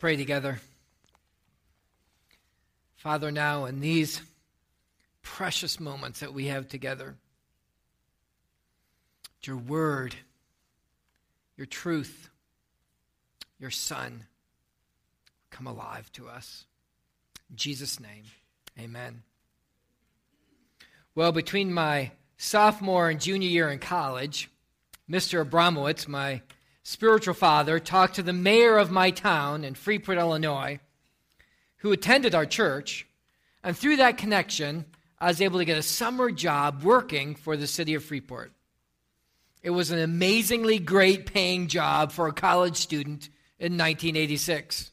pray 0.00 0.16
together. 0.16 0.58
Father, 2.96 3.30
now 3.30 3.66
in 3.66 3.80
these 3.80 4.22
precious 5.20 5.78
moments 5.78 6.20
that 6.20 6.32
we 6.32 6.46
have 6.46 6.68
together, 6.68 7.16
your 9.42 9.58
word, 9.58 10.14
your 11.58 11.66
truth, 11.66 12.30
your 13.58 13.70
Son 13.70 14.24
come 15.50 15.66
alive 15.66 16.10
to 16.12 16.28
us. 16.28 16.64
In 17.50 17.56
Jesus' 17.56 18.00
name, 18.00 18.24
amen. 18.78 19.22
Well, 21.14 21.32
between 21.32 21.74
my 21.74 22.12
sophomore 22.38 23.10
and 23.10 23.20
junior 23.20 23.48
year 23.50 23.68
in 23.68 23.78
college, 23.78 24.48
Mr. 25.10 25.44
Abramowitz, 25.44 26.08
my 26.08 26.40
spiritual 26.82 27.34
father, 27.34 27.78
talked 27.78 28.16
to 28.16 28.22
the 28.22 28.32
mayor 28.32 28.76
of 28.78 28.90
my 28.90 29.10
town 29.10 29.64
in 29.64 29.74
Freeport, 29.74 30.18
Illinois, 30.18 30.80
who 31.78 31.92
attended 31.92 32.34
our 32.34 32.46
church. 32.46 33.06
And 33.62 33.76
through 33.76 33.96
that 33.96 34.18
connection, 34.18 34.86
I 35.18 35.28
was 35.28 35.40
able 35.40 35.58
to 35.58 35.64
get 35.64 35.78
a 35.78 35.82
summer 35.82 36.30
job 36.30 36.82
working 36.82 37.34
for 37.34 37.56
the 37.56 37.66
city 37.66 37.94
of 37.94 38.04
Freeport. 38.04 38.52
It 39.62 39.70
was 39.70 39.90
an 39.90 39.98
amazingly 39.98 40.78
great 40.78 41.26
paying 41.26 41.66
job 41.66 42.12
for 42.12 42.26
a 42.26 42.32
college 42.32 42.76
student 42.76 43.28
in 43.58 43.76
1986. 43.76 44.90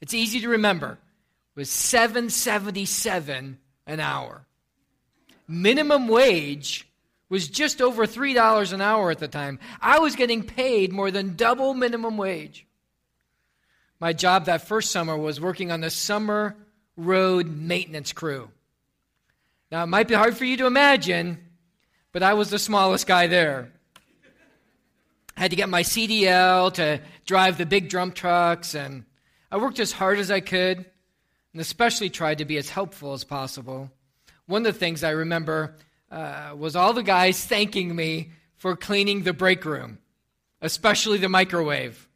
It's 0.00 0.14
easy 0.14 0.40
to 0.40 0.48
remember. 0.48 0.92
It 0.92 1.58
was 1.58 1.70
777 1.70 3.58
an 3.86 4.00
hour. 4.00 4.46
Minimum 5.46 6.08
wage 6.08 6.88
was 7.30 7.48
just 7.48 7.80
over 7.80 8.06
$3 8.06 8.72
an 8.72 8.80
hour 8.82 9.10
at 9.10 9.18
the 9.18 9.28
time. 9.28 9.58
I 9.80 10.00
was 10.00 10.16
getting 10.16 10.42
paid 10.42 10.92
more 10.92 11.10
than 11.10 11.36
double 11.36 11.72
minimum 11.72 12.18
wage. 12.18 12.66
My 14.00 14.12
job 14.12 14.46
that 14.46 14.66
first 14.66 14.90
summer 14.90 15.16
was 15.16 15.40
working 15.40 15.70
on 15.70 15.80
the 15.80 15.90
summer 15.90 16.56
road 16.96 17.46
maintenance 17.46 18.12
crew. 18.12 18.50
Now, 19.70 19.84
it 19.84 19.86
might 19.86 20.08
be 20.08 20.14
hard 20.14 20.36
for 20.36 20.44
you 20.44 20.56
to 20.56 20.66
imagine, 20.66 21.38
but 22.12 22.24
I 22.24 22.34
was 22.34 22.50
the 22.50 22.58
smallest 22.58 23.06
guy 23.06 23.28
there. 23.28 23.70
I 25.36 25.42
had 25.42 25.52
to 25.52 25.56
get 25.56 25.68
my 25.68 25.82
CDL 25.82 26.74
to 26.74 27.00
drive 27.24 27.56
the 27.56 27.66
big 27.66 27.88
drum 27.88 28.10
trucks, 28.10 28.74
and 28.74 29.04
I 29.52 29.58
worked 29.58 29.78
as 29.78 29.92
hard 29.92 30.18
as 30.18 30.30
I 30.30 30.40
could, 30.40 30.78
and 31.52 31.60
especially 31.60 32.10
tried 32.10 32.38
to 32.38 32.44
be 32.44 32.56
as 32.56 32.68
helpful 32.68 33.12
as 33.12 33.22
possible. 33.22 33.90
One 34.46 34.66
of 34.66 34.72
the 34.72 34.78
things 34.78 35.04
I 35.04 35.10
remember 35.10 35.76
uh, 36.10 36.54
was 36.56 36.76
all 36.76 36.92
the 36.92 37.02
guys 37.02 37.44
thanking 37.44 37.94
me 37.94 38.30
for 38.56 38.76
cleaning 38.76 39.22
the 39.22 39.32
break 39.32 39.64
room, 39.64 39.98
especially 40.60 41.18
the 41.18 41.28
microwave. 41.28 42.08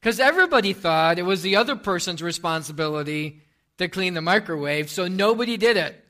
Because 0.00 0.20
everybody 0.20 0.72
thought 0.72 1.18
it 1.18 1.24
was 1.24 1.42
the 1.42 1.56
other 1.56 1.76
person's 1.76 2.22
responsibility 2.22 3.40
to 3.78 3.88
clean 3.88 4.14
the 4.14 4.20
microwave, 4.20 4.90
so 4.90 5.08
nobody 5.08 5.56
did 5.56 5.76
it. 5.76 6.04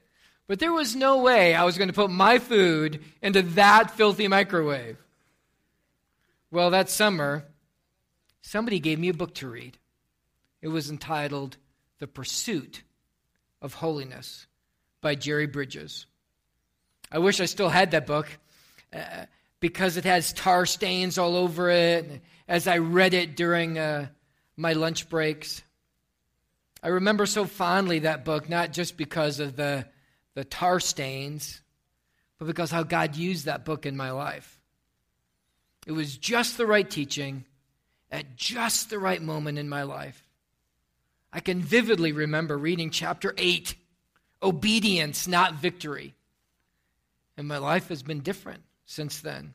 But 0.47 0.59
there 0.59 0.73
was 0.73 0.97
no 0.97 1.19
way 1.19 1.55
I 1.55 1.65
was 1.65 1.79
going 1.79 1.89
to 1.89 1.95
put 1.95 2.11
my 2.11 2.39
food 2.39 3.03
into 3.23 3.43
that 3.43 3.93
filthy 3.93 4.27
microwave. 4.27 4.97
Well, 6.51 6.71
that 6.71 6.91
summer, 6.91 7.45
somebody 8.43 8.81
gave 8.81 8.99
me 8.99 9.09
a 9.09 9.15
book 9.15 9.35
to 9.37 9.49
read. 9.49 9.79
It 10.61 10.69
was 10.69 10.91
entitled 10.91 11.57
The 12.01 12.09
Pursuit 12.09 12.83
of 13.63 13.75
Holiness 13.75 14.47
by 15.01 15.15
Jerry 15.15 15.47
Bridges. 15.47 16.07
I 17.13 17.19
wish 17.19 17.41
I 17.41 17.47
still 17.47 17.69
had 17.69 17.91
that 17.91 18.07
book 18.07 18.29
uh, 18.93 19.27
because 19.59 19.97
it 19.97 20.05
has 20.05 20.33
tar 20.33 20.65
stains 20.65 21.19
all 21.19 21.37
over 21.37 21.69
it 21.71 22.23
as 22.47 22.69
I 22.69 22.79
read 22.79 23.15
it 23.15 23.37
during 23.37 23.79
uh, 23.79 24.07
my 24.57 24.75
lunch 24.75 25.09
breaks. 25.09 25.63
I 26.83 26.89
remember 26.89 27.27
so 27.27 27.45
fondly 27.45 28.01
that 28.01 28.25
book, 28.25 28.49
not 28.49 28.73
just 28.73 28.97
because 28.97 29.41
of 29.41 29.57
the, 29.57 29.87
the 30.35 30.45
tar 30.45 30.79
stains, 30.81 31.61
but 32.39 32.47
because 32.47 32.71
how 32.71 32.85
God 32.85 33.17
used 33.17 33.47
that 33.47 33.65
book 33.65 33.87
in 33.87 33.97
my 33.97 34.13
life. 34.13 34.61
It 35.87 35.93
was 35.93 36.17
just 36.17 36.57
the 36.57 36.67
right 36.67 36.89
teaching 36.89 37.45
at 38.11 38.37
just 38.37 38.89
the 38.89 38.99
right 38.99 39.21
moment 39.21 39.59
in 39.59 39.69
my 39.69 39.83
life. 39.83 40.27
I 41.33 41.41
can 41.41 41.61
vividly 41.61 42.13
remember 42.13 42.57
reading 42.57 42.91
chapter 42.91 43.35
8 43.37 43.75
Obedience, 44.43 45.29
not 45.29 45.57
victory. 45.57 46.15
And 47.37 47.49
my 47.49 47.59
life 47.59 47.89
has 47.89 48.03
been 48.03 48.21
different 48.21 48.63
since 48.85 49.21
then. 49.21 49.55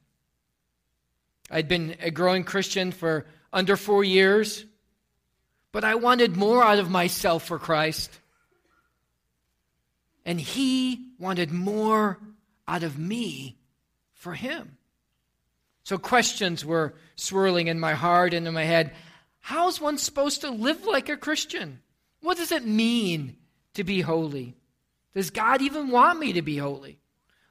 I'd 1.51 1.67
been 1.67 1.95
a 2.01 2.09
growing 2.09 2.43
Christian 2.43 2.91
for 2.91 3.25
under 3.53 3.77
four 3.77 4.03
years, 4.03 4.65
but 5.71 5.83
I 5.83 5.95
wanted 5.95 6.35
more 6.35 6.63
out 6.63 6.79
of 6.79 6.89
myself 6.89 7.45
for 7.45 7.59
Christ. 7.59 8.11
And 10.25 10.41
He 10.41 11.09
wanted 11.19 11.51
more 11.51 12.17
out 12.67 12.83
of 12.83 12.97
me 12.97 13.57
for 14.13 14.33
Him. 14.33 14.77
So 15.83 15.99
questions 15.99 16.65
were 16.65 16.95
swirling 17.15 17.67
in 17.67 17.79
my 17.79 17.93
heart 17.93 18.33
and 18.33 18.47
in 18.47 18.53
my 18.53 18.63
head. 18.63 18.91
How's 19.39 19.79
one 19.79 19.99
supposed 19.99 20.41
to 20.41 20.49
live 20.49 20.85
like 20.85 21.09
a 21.09 21.17
Christian? 21.17 21.81
What 22.21 22.37
does 22.37 22.51
it 22.51 22.65
mean 22.65 23.37
to 23.75 23.83
be 23.83 24.01
holy? 24.01 24.55
Does 25.13 25.29
God 25.29 25.61
even 25.61 25.91
want 25.91 26.17
me 26.17 26.33
to 26.33 26.41
be 26.41 26.57
holy? 26.57 26.97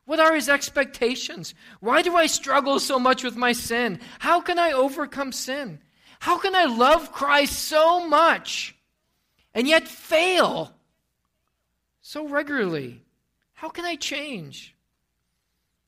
What 0.06 0.20
are 0.20 0.34
his 0.34 0.48
expectations? 0.48 1.54
Why 1.80 2.02
do 2.02 2.14
I 2.14 2.26
struggle 2.26 2.78
so 2.78 2.98
much 2.98 3.24
with 3.24 3.36
my 3.36 3.52
sin? 3.52 4.00
How 4.18 4.40
can 4.40 4.58
I 4.58 4.72
overcome 4.72 5.32
sin? 5.32 5.80
How 6.20 6.38
can 6.38 6.54
I 6.54 6.64
love 6.64 7.12
Christ 7.12 7.58
so 7.58 8.06
much 8.06 8.74
and 9.54 9.66
yet 9.66 9.88
fail 9.88 10.72
so 12.02 12.28
regularly? 12.28 13.02
How 13.54 13.70
can 13.70 13.84
I 13.84 13.96
change? 13.96 14.74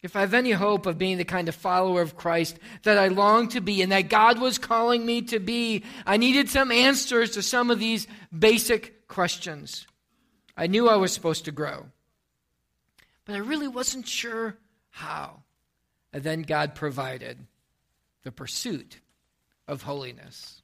If 0.03 0.15
I 0.15 0.21
have 0.21 0.35
any 0.35 0.53
hope 0.53 0.87
of 0.87 0.99
being 0.99 1.19
the 1.19 1.25
kind 1.25 1.49
of 1.49 1.55
follower 1.55 2.01
of 2.01 2.17
Christ 2.17 2.59
that 2.85 2.97
I 2.97 3.09
long 3.09 3.49
to 3.49 3.61
be 3.61 3.83
and 3.83 3.93
that 3.93 4.09
God 4.09 4.39
was 4.39 4.57
calling 4.57 5.05
me 5.05 5.23
to 5.23 5.41
be, 5.41 5.85
I 6.07 6.17
needed 6.17 6.49
some 6.49 6.71
answers 6.71 7.33
to 7.33 7.43
some 7.43 7.71
of 7.71 7.79
these 7.79 8.07
basic 8.37 9.09
questions. 9.09 9.87
I 10.57 10.69
knew 10.69 10.89
I 10.89 10.97
was 10.97 11.13
supposed 11.13 11.45
to 11.47 11.53
grow 11.53 11.87
but 13.27 13.35
I 13.35 13.39
really 13.39 13.69
wasn't 13.69 14.09
sure 14.09 14.57
how. 14.91 15.43
And 16.13 16.23
then 16.23 16.43
God 16.43 16.75
provided 16.75 17.39
the 18.23 18.33
pursuit 18.33 19.01
of 19.69 19.83
holiness. 19.83 20.63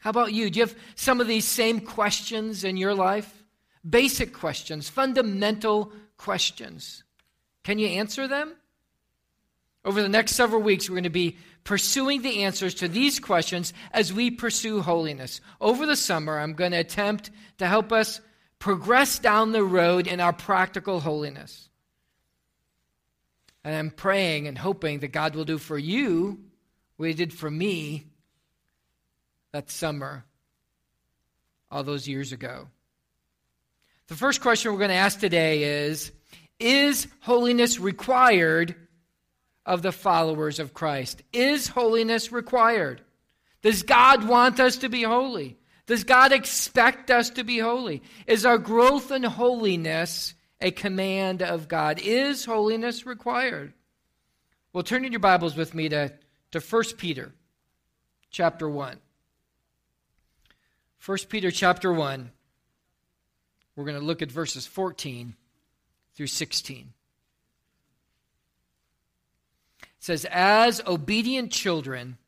How 0.00 0.10
about 0.10 0.32
you? 0.32 0.50
Do 0.50 0.60
you 0.60 0.66
have 0.66 0.76
some 0.94 1.20
of 1.20 1.26
these 1.26 1.46
same 1.46 1.80
questions 1.80 2.62
in 2.62 2.76
your 2.76 2.94
life? 2.94 3.42
Basic 3.88 4.32
questions, 4.32 4.88
fundamental 4.88 5.90
questions. 6.16 7.02
Can 7.64 7.78
you 7.78 7.88
answer 7.88 8.28
them? 8.28 8.54
Over 9.84 10.02
the 10.02 10.08
next 10.08 10.32
several 10.32 10.62
weeks, 10.62 10.88
we're 10.88 10.96
going 10.96 11.04
to 11.04 11.10
be 11.10 11.38
pursuing 11.64 12.22
the 12.22 12.42
answers 12.42 12.74
to 12.74 12.88
these 12.88 13.18
questions 13.18 13.72
as 13.92 14.12
we 14.12 14.30
pursue 14.30 14.82
holiness. 14.82 15.40
Over 15.60 15.86
the 15.86 15.96
summer, 15.96 16.38
I'm 16.38 16.54
going 16.54 16.72
to 16.72 16.78
attempt 16.78 17.30
to 17.58 17.66
help 17.66 17.92
us 17.92 18.20
progress 18.58 19.18
down 19.18 19.52
the 19.52 19.64
road 19.64 20.06
in 20.06 20.20
our 20.20 20.32
practical 20.32 21.00
holiness. 21.00 21.68
And 23.66 23.74
I'm 23.74 23.90
praying 23.90 24.46
and 24.46 24.56
hoping 24.56 25.00
that 25.00 25.08
God 25.08 25.34
will 25.34 25.44
do 25.44 25.58
for 25.58 25.76
you 25.76 26.38
what 26.98 27.08
He 27.08 27.16
did 27.16 27.32
for 27.32 27.50
me 27.50 28.06
that 29.50 29.72
summer, 29.72 30.24
all 31.68 31.82
those 31.82 32.06
years 32.06 32.30
ago. 32.30 32.68
The 34.06 34.14
first 34.14 34.40
question 34.40 34.70
we're 34.70 34.78
going 34.78 34.90
to 34.90 34.94
ask 34.94 35.18
today 35.18 35.84
is 35.84 36.12
Is 36.60 37.08
holiness 37.22 37.80
required 37.80 38.76
of 39.66 39.82
the 39.82 39.90
followers 39.90 40.60
of 40.60 40.72
Christ? 40.72 41.24
Is 41.32 41.66
holiness 41.66 42.30
required? 42.30 43.00
Does 43.62 43.82
God 43.82 44.28
want 44.28 44.60
us 44.60 44.76
to 44.76 44.88
be 44.88 45.02
holy? 45.02 45.58
Does 45.86 46.04
God 46.04 46.30
expect 46.30 47.10
us 47.10 47.30
to 47.30 47.42
be 47.42 47.58
holy? 47.58 48.04
Is 48.28 48.46
our 48.46 48.58
growth 48.58 49.10
in 49.10 49.24
holiness 49.24 50.34
a 50.60 50.70
command 50.70 51.42
of 51.42 51.68
God. 51.68 52.00
Is 52.02 52.44
holiness 52.44 53.06
required? 53.06 53.72
Well, 54.72 54.82
turn 54.82 55.04
in 55.04 55.12
your 55.12 55.20
Bibles 55.20 55.56
with 55.56 55.74
me 55.74 55.88
to, 55.88 56.12
to 56.52 56.60
1 56.60 56.82
Peter 56.98 57.32
chapter 58.30 58.68
1. 58.68 58.98
1 61.04 61.18
Peter 61.28 61.50
chapter 61.50 61.92
1. 61.92 62.30
We're 63.74 63.84
going 63.84 63.98
to 63.98 64.04
look 64.04 64.22
at 64.22 64.30
verses 64.30 64.66
14 64.66 65.34
through 66.14 66.26
16. 66.26 66.92
It 69.80 69.88
says, 69.98 70.26
As 70.30 70.80
obedient 70.86 71.52
children, 71.52 72.18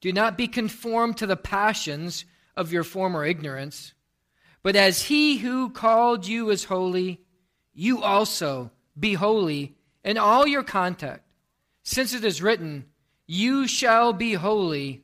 do 0.00 0.12
not 0.12 0.38
be 0.38 0.48
conformed 0.48 1.18
to 1.18 1.26
the 1.26 1.36
passions 1.36 2.24
of 2.56 2.72
your 2.72 2.84
former 2.84 3.24
ignorance, 3.24 3.92
but 4.62 4.76
as 4.76 5.04
he 5.04 5.38
who 5.38 5.70
called 5.70 6.26
you 6.26 6.50
is 6.50 6.64
holy, 6.64 7.20
you 7.80 8.02
also 8.02 8.70
be 8.98 9.14
holy 9.14 9.74
in 10.04 10.18
all 10.18 10.46
your 10.46 10.62
contact, 10.62 11.24
since 11.82 12.12
it 12.12 12.26
is 12.26 12.42
written, 12.42 12.84
You 13.26 13.66
shall 13.66 14.12
be 14.12 14.34
holy, 14.34 15.02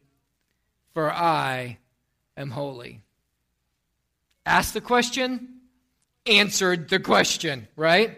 for 0.93 1.11
I 1.11 1.79
am 2.37 2.51
holy. 2.51 3.01
asked 4.45 4.75
the 4.75 4.83
question, 4.83 5.61
answered 6.27 6.91
the 6.91 7.01
question, 7.01 7.67
right? 7.77 8.15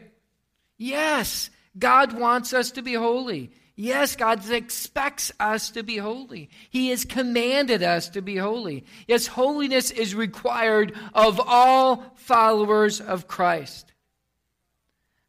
Yes, 0.77 1.51
God 1.79 2.19
wants 2.19 2.53
us 2.53 2.73
to 2.73 2.83
be 2.83 2.95
holy. 2.95 3.53
Yes, 3.77 4.17
God 4.17 4.51
expects 4.51 5.31
us 5.39 5.71
to 5.71 5.85
be 5.85 5.99
holy. 5.99 6.51
He 6.69 6.89
has 6.89 7.05
commanded 7.05 7.85
us 7.85 8.09
to 8.09 8.23
be 8.23 8.37
holy. 8.37 8.87
Yes, 9.07 9.29
holiness 9.29 9.93
is 9.93 10.17
required 10.17 10.97
of 11.15 11.41
all 11.47 12.13
followers 12.17 13.01
of 13.01 13.29
Christ. 13.29 13.93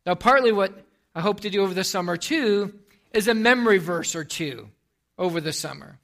Now, 0.05 0.15
partly 0.15 0.51
what 0.51 0.73
I 1.13 1.21
hope 1.21 1.41
to 1.41 1.49
do 1.49 1.61
over 1.61 1.73
the 1.73 1.83
summer, 1.83 2.17
too, 2.17 2.73
is 3.13 3.27
a 3.27 3.33
memory 3.33 3.77
verse 3.77 4.15
or 4.15 4.23
two 4.23 4.69
over 5.17 5.41
the 5.41 5.53
summer. 5.53 5.99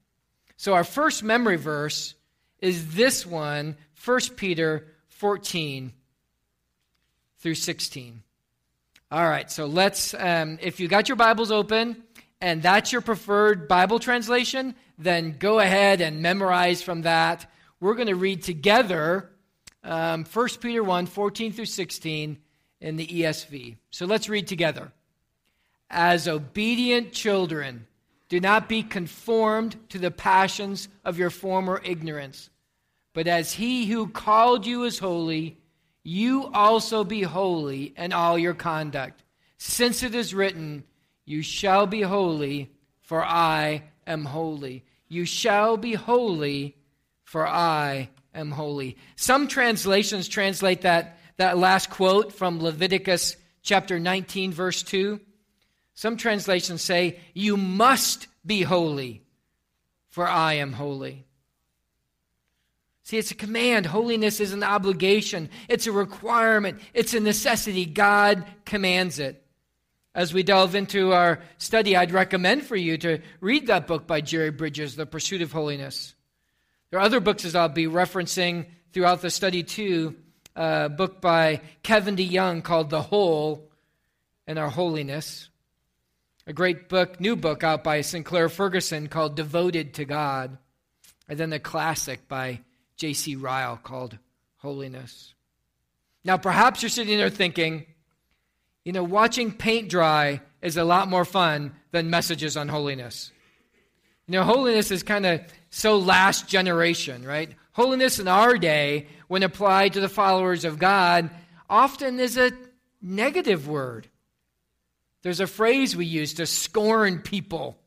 So, 0.58 0.74
our 0.74 0.84
first 0.84 1.24
memory 1.24 1.58
verse 1.58 2.16
is 2.60 2.96
this 2.96 3.26
one, 3.26 3.76
1 4.04 4.20
Peter 4.36 4.88
14 5.10 5.94
through 7.40 7.56
16. 7.56 8.24
All 9.12 9.28
right, 9.28 9.52
so 9.52 9.66
let's, 9.66 10.14
um, 10.16 10.58
if 10.62 10.80
you 10.80 10.88
got 10.88 11.08
your 11.08 11.16
Bibles 11.16 11.52
open, 11.52 12.04
and 12.42 12.62
that's 12.62 12.92
your 12.92 13.02
preferred 13.02 13.68
Bible 13.68 14.00
translation, 14.00 14.76
then 14.98 15.36
go 15.38 15.60
ahead 15.60 16.02
and 16.02 16.22
memorize 16.22 16.82
from 16.82 17.04
that. 17.04 17.50
We're 17.80 17.96
going 17.96 18.08
to 18.08 18.16
read 18.16 18.44
together 18.44 19.30
um, 19.84 20.26
1 20.26 20.48
Peter 20.62 20.84
1 20.84 21.06
14 21.06 21.52
through 21.52 21.66
16 21.66 22.38
in 22.82 22.96
the 22.96 23.08
ESV. 23.08 23.78
So 23.92 24.06
let's 24.06 24.30
read 24.30 24.48
together. 24.48 24.92
As 25.90 26.28
obedient 26.28 27.12
children, 27.12 27.88
do 28.30 28.40
not 28.40 28.68
be 28.68 28.84
conformed 28.84 29.76
to 29.90 30.00
the 30.00 30.12
passions 30.12 30.90
of 31.04 31.18
your 31.18 31.30
former 31.30 31.82
ignorance, 31.84 32.50
but 33.14 33.28
as 33.28 33.54
he 33.54 33.86
who 33.86 34.08
called 34.08 34.66
you 34.66 34.84
is 34.84 35.00
holy, 35.00 35.58
you 36.04 36.50
also 36.54 37.04
be 37.04 37.22
holy 37.22 37.94
in 37.98 38.14
all 38.14 38.38
your 38.38 38.54
conduct, 38.54 39.24
since 39.58 40.04
it 40.04 40.14
is 40.14 40.34
written, 40.34 40.84
you 41.26 41.42
shall 41.42 41.88
be 41.88 42.02
holy, 42.02 42.72
for 43.02 43.24
I 43.24 43.84
am 44.06 44.26
holy. 44.26 44.84
You 45.08 45.26
shall 45.26 45.78
be 45.78 45.94
holy, 45.94 46.76
for 47.24 47.48
I 47.48 48.10
am 48.34 48.52
holy. 48.52 48.98
Some 49.16 49.48
translations 49.48 50.28
translate 50.28 50.82
that, 50.82 51.18
that 51.38 51.58
last 51.58 51.90
quote 51.90 52.34
from 52.34 52.62
Leviticus 52.62 53.36
chapter 53.62 54.00
19, 54.00 54.54
verse 54.54 54.84
2. 54.84 55.20
Some 55.94 56.18
translations 56.18 56.82
say, 56.82 57.20
You 57.34 57.58
must 57.58 58.28
be 58.46 58.62
holy, 58.62 59.24
for 60.10 60.28
I 60.28 60.54
am 60.54 60.74
holy. 60.74 61.26
See, 63.04 63.18
it's 63.18 63.32
a 63.32 63.36
command. 63.36 63.86
Holiness 63.86 64.40
is 64.40 64.52
an 64.52 64.64
obligation, 64.64 65.50
it's 65.70 65.88
a 65.88 65.92
requirement, 65.92 66.80
it's 66.94 67.14
a 67.14 67.20
necessity. 67.20 67.86
God 67.86 68.46
commands 68.66 69.20
it. 69.20 69.42
As 70.16 70.34
we 70.34 70.44
delve 70.44 70.76
into 70.76 71.12
our 71.12 71.40
study, 71.58 71.96
I'd 71.96 72.14
recommend 72.14 72.64
for 72.64 72.78
you 72.78 72.98
to 73.00 73.20
read 73.42 73.68
that 73.68 73.86
book 73.86 74.08
by 74.08 74.22
Jerry 74.22 74.50
Bridges, 74.50 74.96
The 74.96 75.06
Pursuit 75.06 75.42
of 75.42 75.52
Holiness. 75.52 76.16
There 76.90 77.00
are 77.00 77.06
other 77.06 77.20
books 77.20 77.44
as 77.44 77.54
I'll 77.54 77.68
be 77.68 77.88
referencing 77.88 78.68
throughout 78.94 79.22
the 79.22 79.30
study 79.30 79.62
too. 79.62 80.16
A 80.56 80.90
book 80.90 81.20
by 81.20 81.62
Kevin 81.84 82.16
DeYoung 82.16 82.64
called 82.64 82.90
The 82.90 83.02
Hole 83.02 83.70
in 84.48 84.58
Our 84.58 84.70
Holiness. 84.70 85.50
A 86.48 86.54
great 86.54 86.88
book, 86.88 87.20
new 87.20 87.36
book 87.36 87.64
out 87.64 87.84
by 87.84 88.02
Sinclair 88.02 88.48
Ferguson 88.50 89.08
called 89.08 89.36
Devoted 89.36 89.96
to 89.96 90.06
God. 90.06 90.58
And 91.28 91.40
then 91.40 91.52
a 91.52 91.60
classic 91.60 92.28
by 92.28 92.62
J.C. 92.98 93.36
Ryle 93.36 93.78
called 93.82 94.18
Holiness. 94.58 95.34
Now, 96.24 96.38
perhaps 96.38 96.82
you're 96.82 96.90
sitting 96.90 97.18
there 97.18 97.30
thinking, 97.30 97.86
you 98.84 98.94
know, 98.94 99.04
watching 99.04 99.52
paint 99.52 99.90
dry 99.90 100.42
is 100.62 100.78
a 100.78 100.84
lot 100.84 101.10
more 101.10 101.26
fun 101.26 101.74
than 101.92 102.10
messages 102.10 102.56
on 102.56 102.68
holiness. 102.68 103.32
You 104.28 104.34
know, 104.34 104.44
holiness 104.44 104.90
is 104.90 105.04
kind 105.04 105.26
of 105.26 105.42
so 105.70 105.98
last 105.98 106.48
generation, 106.48 107.26
right? 107.26 107.52
Holiness 107.76 108.20
in 108.20 108.30
our 108.30 108.58
day, 108.58 109.08
when 109.28 109.44
applied 109.44 109.94
to 109.94 110.00
the 110.00 110.08
followers 110.08 110.64
of 110.64 110.80
God, 110.80 111.30
often 111.70 112.22
is 112.22 112.38
a 112.38 112.54
negative 113.02 113.68
word. 113.68 114.08
There's 115.24 115.42
a 115.42 115.48
phrase 115.48 115.94
we 115.94 116.06
use 116.06 116.36
to 116.36 116.46
scorn 116.46 117.20
people 117.20 117.78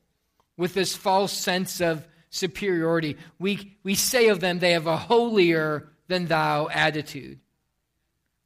with 0.57 0.75
this 0.75 0.95
false 0.95 1.33
sense 1.33 1.81
of 1.81 2.07
superiority. 2.29 3.17
We, 3.39 3.77
we 3.81 3.95
say 3.95 4.27
of 4.27 4.41
them 4.41 4.59
they 4.59 4.73
have 4.73 4.85
a 4.85 4.95
holier 4.95 5.89
than 6.07 6.27
thou 6.27 6.67
attitude. 6.67 7.39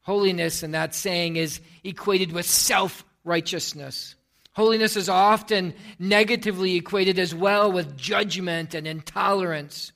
Holiness 0.03 0.63
in 0.63 0.71
that 0.71 0.95
saying 0.95 1.35
is 1.35 1.59
equated 1.83 2.31
with 2.31 2.45
self 2.45 3.03
righteousness. 3.25 4.15
Holiness 4.53 4.95
is 4.95 5.09
often 5.09 5.73
negatively 5.99 6.77
equated 6.77 7.19
as 7.19 7.35
well 7.35 7.69
with 7.69 7.97
judgment 7.97 8.73
and 8.73 8.87
intolerance. 8.87 9.91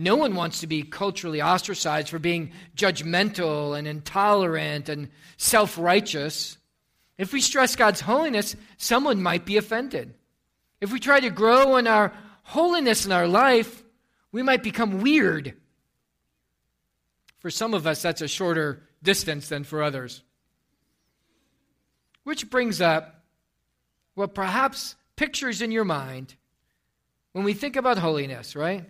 No 0.00 0.14
one 0.14 0.36
wants 0.36 0.60
to 0.60 0.68
be 0.68 0.84
culturally 0.84 1.42
ostracized 1.42 2.08
for 2.08 2.20
being 2.20 2.52
judgmental 2.76 3.76
and 3.76 3.88
intolerant 3.88 4.88
and 4.88 5.08
self 5.36 5.76
righteous. 5.76 6.56
If 7.18 7.32
we 7.32 7.40
stress 7.40 7.74
God's 7.74 8.00
holiness, 8.00 8.54
someone 8.76 9.20
might 9.20 9.44
be 9.44 9.56
offended. 9.56 10.14
If 10.80 10.92
we 10.92 11.00
try 11.00 11.18
to 11.18 11.30
grow 11.30 11.76
in 11.78 11.88
our 11.88 12.12
holiness 12.44 13.06
in 13.06 13.12
our 13.12 13.26
life, 13.26 13.82
we 14.30 14.40
might 14.44 14.62
become 14.62 15.00
weird. 15.00 15.54
For 17.40 17.50
some 17.50 17.74
of 17.74 17.84
us, 17.84 18.00
that's 18.00 18.22
a 18.22 18.28
shorter 18.28 18.84
distance 19.02 19.48
than 19.48 19.64
for 19.64 19.82
others. 19.82 20.22
Which 22.22 22.48
brings 22.50 22.80
up 22.80 23.24
what 24.14 24.32
perhaps 24.32 24.94
pictures 25.16 25.60
in 25.60 25.72
your 25.72 25.84
mind 25.84 26.36
when 27.32 27.44
we 27.44 27.52
think 27.52 27.74
about 27.74 27.98
holiness, 27.98 28.54
right? 28.54 28.84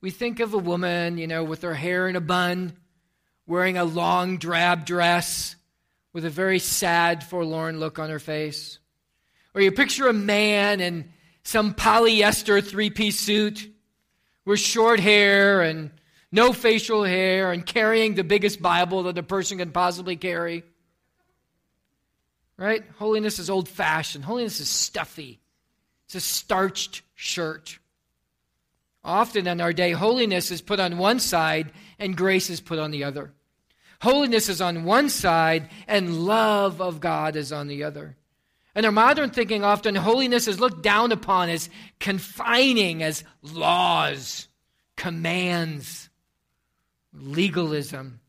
We 0.00 0.10
think 0.10 0.40
of 0.40 0.54
a 0.54 0.58
woman, 0.58 1.18
you 1.18 1.26
know, 1.26 1.44
with 1.44 1.62
her 1.62 1.74
hair 1.74 2.08
in 2.08 2.16
a 2.16 2.20
bun, 2.20 2.72
wearing 3.46 3.76
a 3.76 3.84
long 3.84 4.38
drab 4.38 4.86
dress 4.86 5.56
with 6.12 6.24
a 6.24 6.30
very 6.30 6.58
sad, 6.58 7.24
forlorn 7.24 7.80
look 7.80 7.98
on 7.98 8.10
her 8.10 8.18
face. 8.18 8.78
Or 9.54 9.60
you 9.60 9.72
picture 9.72 10.08
a 10.08 10.12
man 10.12 10.80
in 10.80 11.10
some 11.42 11.74
polyester 11.74 12.64
three 12.64 12.90
piece 12.90 13.18
suit 13.18 13.72
with 14.44 14.60
short 14.60 15.00
hair 15.00 15.62
and 15.62 15.90
no 16.30 16.52
facial 16.52 17.04
hair, 17.04 17.52
and 17.52 17.64
carrying 17.64 18.14
the 18.14 18.24
biggest 18.24 18.60
Bible 18.60 19.04
that 19.04 19.16
a 19.16 19.22
person 19.22 19.58
can 19.58 19.70
possibly 19.70 20.16
carry. 20.16 20.62
Right? 22.58 22.84
Holiness 22.98 23.38
is 23.38 23.48
old 23.48 23.68
fashioned, 23.68 24.24
holiness 24.24 24.60
is 24.60 24.68
stuffy, 24.68 25.40
it's 26.04 26.16
a 26.16 26.20
starched 26.20 27.02
shirt. 27.14 27.78
Often 29.04 29.46
in 29.46 29.60
our 29.60 29.72
day, 29.72 29.92
holiness 29.92 30.50
is 30.50 30.60
put 30.60 30.80
on 30.80 30.98
one 30.98 31.20
side 31.20 31.72
and 31.98 32.16
grace 32.16 32.50
is 32.50 32.60
put 32.60 32.78
on 32.78 32.90
the 32.90 33.04
other. 33.04 33.32
Holiness 34.00 34.48
is 34.48 34.60
on 34.60 34.84
one 34.84 35.08
side 35.08 35.68
and 35.86 36.24
love 36.24 36.80
of 36.80 37.00
God 37.00 37.36
is 37.36 37.52
on 37.52 37.68
the 37.68 37.84
other. 37.84 38.16
In 38.76 38.84
our 38.84 38.92
modern 38.92 39.30
thinking, 39.30 39.64
often 39.64 39.96
holiness 39.96 40.46
is 40.46 40.60
looked 40.60 40.82
down 40.82 41.10
upon 41.10 41.48
as 41.48 41.68
confining, 41.98 43.02
as 43.02 43.24
laws, 43.42 44.46
commands 44.96 46.08
legalism. 47.12 48.20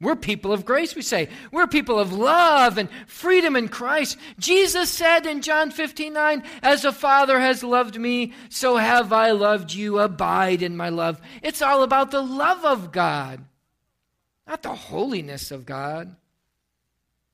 We're 0.00 0.14
people 0.14 0.52
of 0.52 0.64
grace, 0.64 0.94
we 0.94 1.02
say. 1.02 1.28
We're 1.50 1.66
people 1.66 1.98
of 1.98 2.12
love 2.12 2.78
and 2.78 2.88
freedom 3.08 3.56
in 3.56 3.66
Christ. 3.66 4.16
Jesus 4.38 4.90
said 4.90 5.26
in 5.26 5.42
John 5.42 5.72
15 5.72 6.12
9, 6.12 6.42
As 6.62 6.82
the 6.82 6.92
Father 6.92 7.40
has 7.40 7.64
loved 7.64 7.98
me, 7.98 8.32
so 8.48 8.76
have 8.76 9.12
I 9.12 9.32
loved 9.32 9.74
you. 9.74 9.98
Abide 9.98 10.62
in 10.62 10.76
my 10.76 10.88
love. 10.88 11.20
It's 11.42 11.62
all 11.62 11.82
about 11.82 12.12
the 12.12 12.22
love 12.22 12.64
of 12.64 12.92
God, 12.92 13.44
not 14.46 14.62
the 14.62 14.74
holiness 14.74 15.50
of 15.50 15.66
God. 15.66 16.14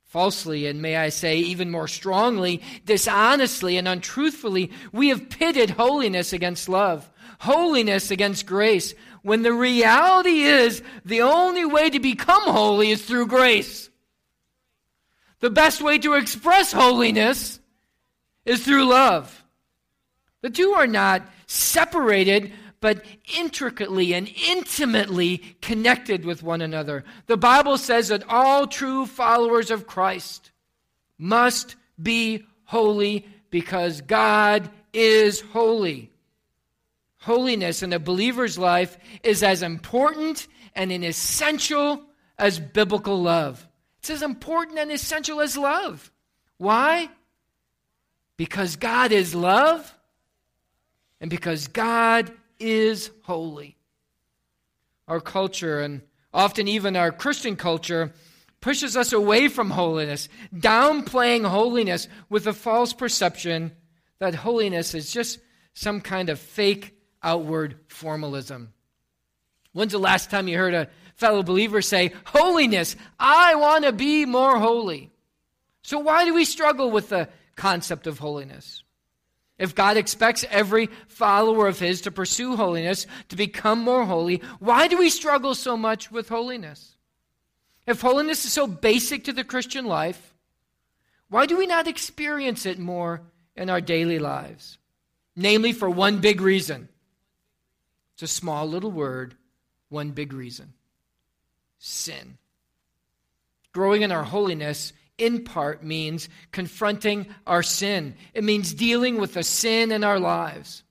Falsely, 0.04 0.66
and 0.66 0.80
may 0.80 0.96
I 0.96 1.08
say 1.08 1.38
even 1.38 1.72
more 1.72 1.88
strongly, 1.88 2.62
dishonestly 2.86 3.76
and 3.76 3.88
untruthfully, 3.88 4.70
we 4.92 5.08
have 5.08 5.28
pitted 5.28 5.70
holiness 5.70 6.32
against 6.32 6.68
love, 6.68 7.10
holiness 7.40 8.12
against 8.12 8.46
grace, 8.46 8.94
when 9.24 9.42
the 9.42 9.52
reality 9.52 10.42
is 10.42 10.82
the 11.04 11.22
only 11.22 11.64
way 11.64 11.88
to 11.88 11.98
become 11.98 12.42
holy 12.42 12.90
is 12.90 13.02
through 13.02 13.26
grace. 13.26 13.88
The 15.40 15.48
best 15.48 15.80
way 15.80 15.98
to 15.98 16.14
express 16.14 16.72
holiness 16.72 17.58
is 18.44 18.64
through 18.64 18.84
love. 18.84 19.44
The 20.42 20.50
two 20.50 20.72
are 20.72 20.86
not 20.86 21.22
separated, 21.46 22.52
but 22.80 23.02
intricately 23.38 24.12
and 24.12 24.30
intimately 24.46 25.38
connected 25.62 26.26
with 26.26 26.42
one 26.42 26.60
another. 26.60 27.02
The 27.26 27.38
Bible 27.38 27.78
says 27.78 28.08
that 28.08 28.28
all 28.28 28.66
true 28.66 29.06
followers 29.06 29.70
of 29.70 29.86
Christ 29.86 30.50
must 31.16 31.76
be 32.00 32.44
holy 32.64 33.26
because 33.48 34.02
God 34.02 34.68
is 34.92 35.40
holy. 35.40 36.10
Holiness 37.24 37.82
in 37.82 37.92
a 37.92 37.98
believer's 37.98 38.58
life 38.58 38.98
is 39.22 39.42
as 39.42 39.62
important 39.62 40.46
and 40.74 40.92
as 40.92 41.02
essential 41.02 42.02
as 42.38 42.58
biblical 42.58 43.20
love. 43.20 43.66
It's 43.98 44.10
as 44.10 44.22
important 44.22 44.78
and 44.78 44.92
essential 44.92 45.40
as 45.40 45.56
love. 45.56 46.12
Why? 46.58 47.08
Because 48.36 48.76
God 48.76 49.10
is 49.12 49.34
love 49.34 49.92
and 51.20 51.30
because 51.30 51.68
God 51.68 52.30
is 52.58 53.10
holy. 53.22 53.78
Our 55.08 55.20
culture, 55.20 55.80
and 55.80 56.02
often 56.32 56.68
even 56.68 56.96
our 56.96 57.12
Christian 57.12 57.56
culture, 57.56 58.12
pushes 58.60 58.96
us 58.96 59.12
away 59.12 59.48
from 59.48 59.70
holiness, 59.70 60.28
downplaying 60.54 61.46
holiness 61.46 62.08
with 62.28 62.46
a 62.46 62.52
false 62.52 62.92
perception 62.92 63.72
that 64.18 64.34
holiness 64.34 64.94
is 64.94 65.12
just 65.12 65.38
some 65.74 66.00
kind 66.00 66.28
of 66.28 66.38
fake 66.38 66.93
outward 67.24 67.76
formalism. 67.88 68.72
When's 69.72 69.92
the 69.92 69.98
last 69.98 70.30
time 70.30 70.46
you 70.46 70.56
heard 70.56 70.74
a 70.74 70.88
fellow 71.16 71.42
believer 71.42 71.82
say, 71.82 72.12
Holiness, 72.26 72.94
I 73.18 73.56
want 73.56 73.84
to 73.84 73.92
be 73.92 74.24
more 74.26 74.58
holy? 74.58 75.10
So, 75.82 75.98
why 75.98 76.24
do 76.24 76.32
we 76.32 76.44
struggle 76.44 76.90
with 76.90 77.08
the 77.08 77.28
concept 77.56 78.06
of 78.06 78.18
holiness? 78.18 78.82
If 79.58 79.74
God 79.74 79.96
expects 79.96 80.44
every 80.50 80.88
follower 81.06 81.68
of 81.68 81.78
His 81.78 82.02
to 82.02 82.10
pursue 82.10 82.56
holiness, 82.56 83.06
to 83.28 83.36
become 83.36 83.80
more 83.82 84.04
holy, 84.04 84.42
why 84.58 84.88
do 84.88 84.98
we 84.98 85.10
struggle 85.10 85.54
so 85.54 85.76
much 85.76 86.10
with 86.10 86.28
holiness? 86.28 86.96
If 87.86 88.00
holiness 88.00 88.44
is 88.44 88.52
so 88.52 88.66
basic 88.66 89.24
to 89.24 89.32
the 89.32 89.44
Christian 89.44 89.84
life, 89.84 90.34
why 91.28 91.46
do 91.46 91.56
we 91.56 91.66
not 91.66 91.86
experience 91.86 92.66
it 92.66 92.78
more 92.78 93.22
in 93.56 93.70
our 93.70 93.80
daily 93.80 94.18
lives? 94.18 94.78
Namely, 95.36 95.72
for 95.72 95.90
one 95.90 96.20
big 96.20 96.40
reason. 96.40 96.88
It's 98.14 98.22
a 98.22 98.28
small 98.28 98.66
little 98.66 98.90
word, 98.90 99.34
one 99.88 100.10
big 100.10 100.32
reason 100.32 100.72
sin. 101.78 102.38
Growing 103.72 104.02
in 104.02 104.12
our 104.12 104.24
holiness 104.24 104.92
in 105.18 105.44
part 105.44 105.84
means 105.84 106.28
confronting 106.50 107.26
our 107.46 107.62
sin. 107.62 108.14
It 108.32 108.42
means 108.42 108.72
dealing 108.72 109.18
with 109.18 109.34
the 109.34 109.42
sin 109.42 109.92
in 109.92 110.02
our 110.02 110.18
lives. 110.18 110.82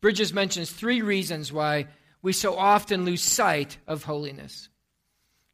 Bridges 0.00 0.32
mentions 0.32 0.70
three 0.70 1.02
reasons 1.02 1.52
why 1.52 1.88
we 2.22 2.32
so 2.32 2.56
often 2.56 3.04
lose 3.04 3.22
sight 3.22 3.76
of 3.86 4.04
holiness. 4.04 4.68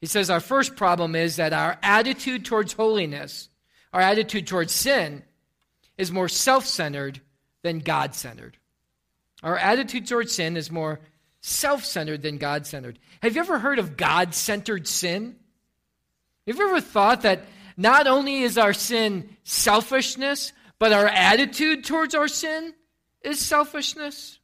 He 0.01 0.07
says 0.07 0.31
our 0.31 0.41
first 0.41 0.77
problem 0.77 1.15
is 1.15 1.37
that 1.37 1.53
our 1.53 1.79
attitude 1.83 2.45
towards 2.45 2.73
holiness, 2.73 3.49
our 3.93 4.01
attitude 4.01 4.47
towards 4.47 4.73
sin, 4.73 5.23
is 5.97 6.13
more 6.13 6.29
self 6.29 6.67
centered 6.67 7.21
than 7.63 7.79
God 7.79 8.15
centered. 8.15 8.57
Our 9.43 9.57
attitude 9.57 10.07
towards 10.07 10.33
sin 10.33 10.57
is 10.57 10.71
more 10.71 11.01
self 11.43 11.85
centered 11.85 12.23
than 12.23 12.39
God 12.39 12.67
centered. 12.67 12.99
Have 13.23 13.35
you 13.37 13.43
ever 13.43 13.59
heard 13.59 13.79
of 13.79 13.97
God 13.99 14.35
centered 14.35 14.89
sin? 14.89 15.37
Have 16.47 16.57
you 16.57 16.69
ever 16.69 16.81
thought 16.81 17.23
that 17.23 17.45
not 17.77 18.07
only 18.07 18.43
is 18.43 18.59
our 18.59 18.73
sin 18.73 19.37
selfishness, 19.45 20.53
but 20.79 20.93
our 20.93 21.07
attitude 21.07 21.85
towards 21.85 22.15
our 22.15 22.29
sin 22.29 22.75
is 23.23 23.39
selfishness. 23.39 24.39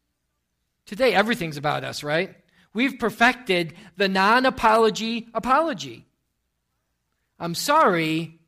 Today, 0.87 1.13
everything's 1.13 1.57
about 1.57 1.85
us, 1.85 2.03
right? 2.03 2.35
We've 2.73 2.99
perfected 2.99 3.75
the 3.97 4.09
non 4.09 4.47
apology 4.47 5.29
apology. 5.35 6.07
I'm 7.41 7.55
sorry 7.55 8.39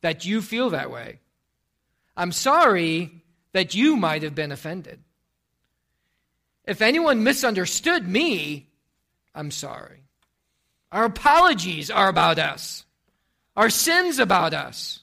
that 0.00 0.24
you 0.24 0.42
feel 0.42 0.70
that 0.70 0.90
way. 0.90 1.20
I'm 2.16 2.32
sorry 2.32 3.22
that 3.52 3.74
you 3.74 3.96
might 3.96 4.22
have 4.22 4.34
been 4.34 4.52
offended. 4.52 5.00
If 6.70 6.80
anyone 6.82 7.24
misunderstood 7.24 8.06
me, 8.06 8.68
I'm 9.34 9.50
sorry. 9.50 10.04
Our 10.92 11.04
apologies 11.04 11.90
are 11.90 12.08
about 12.08 12.38
us 12.38 12.84
our 13.56 13.68
sins 13.68 14.18
are 14.18 14.22
about 14.22 14.54
us. 14.54 15.00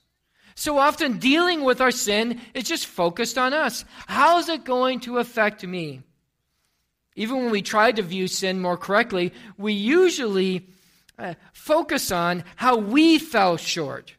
So 0.55 0.79
often, 0.79 1.19
dealing 1.19 1.63
with 1.63 1.81
our 1.81 1.91
sin 1.91 2.41
is 2.55 2.63
just 2.63 2.87
focused 2.87 3.37
on 3.37 3.53
us. 3.53 3.85
How 4.07 4.39
is 4.39 4.49
it 4.49 4.63
going 4.63 5.01
to 5.01 5.19
affect 5.19 5.63
me? 5.63 6.01
Even 7.15 7.37
when 7.37 7.51
we 7.51 7.61
try 7.61 7.91
to 7.91 8.01
view 8.01 8.27
sin 8.27 8.59
more 8.59 8.77
correctly, 8.77 9.31
we 9.57 9.73
usually 9.73 10.65
uh, 11.19 11.35
focus 11.53 12.11
on 12.11 12.43
how 12.55 12.77
we 12.77 13.19
fell 13.19 13.57
short. 13.57 14.15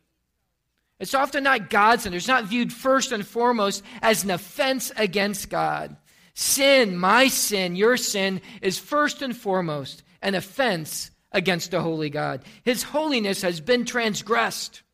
It's 1.01 1.15
often 1.15 1.43
not 1.43 1.71
God's 1.71 2.05
sin. 2.05 2.15
It's 2.15 2.29
not 2.29 2.45
viewed 2.45 2.73
first 2.73 3.11
and 3.11 3.27
foremost 3.27 3.83
as 4.03 4.23
an 4.23 4.31
offense 4.31 4.93
against 4.97 5.49
God. 5.49 5.97
Sin, 6.41 6.97
my 6.97 7.27
sin, 7.27 7.75
your 7.75 7.97
sin, 7.97 8.41
is 8.63 8.79
first 8.79 9.23
and 9.23 9.37
foremost 9.37 10.05
an 10.23 10.37
offense 10.37 11.11
against 11.33 11.75
a 11.75 11.81
holy 11.81 12.11
God. 12.11 12.45
His 12.63 12.85
holiness 12.85 13.43
has 13.43 13.61
been 13.61 13.85
transgressed, 13.85 14.85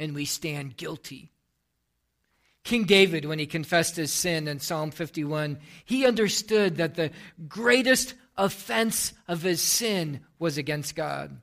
and 0.00 0.12
we 0.12 0.24
stand 0.24 0.76
guilty. 0.76 1.30
King 2.64 2.82
David, 2.82 3.26
when 3.26 3.38
he 3.38 3.46
confessed 3.46 3.94
his 3.94 4.12
sin 4.12 4.48
in 4.48 4.58
Psalm 4.58 4.90
51, 4.90 5.60
he 5.84 6.04
understood 6.04 6.78
that 6.78 6.96
the 6.96 7.12
greatest 7.46 8.14
offense 8.36 9.12
of 9.28 9.42
his 9.42 9.62
sin 9.62 10.18
was 10.40 10.58
against 10.58 10.96
God. 10.96 11.40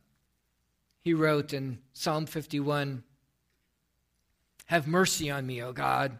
He 1.00 1.14
wrote 1.14 1.54
in 1.54 1.80
Psalm 1.94 2.26
51 2.26 3.04
Have 4.66 4.86
mercy 4.86 5.32
on 5.32 5.48
me, 5.48 5.64
O 5.64 5.72
God, 5.72 6.20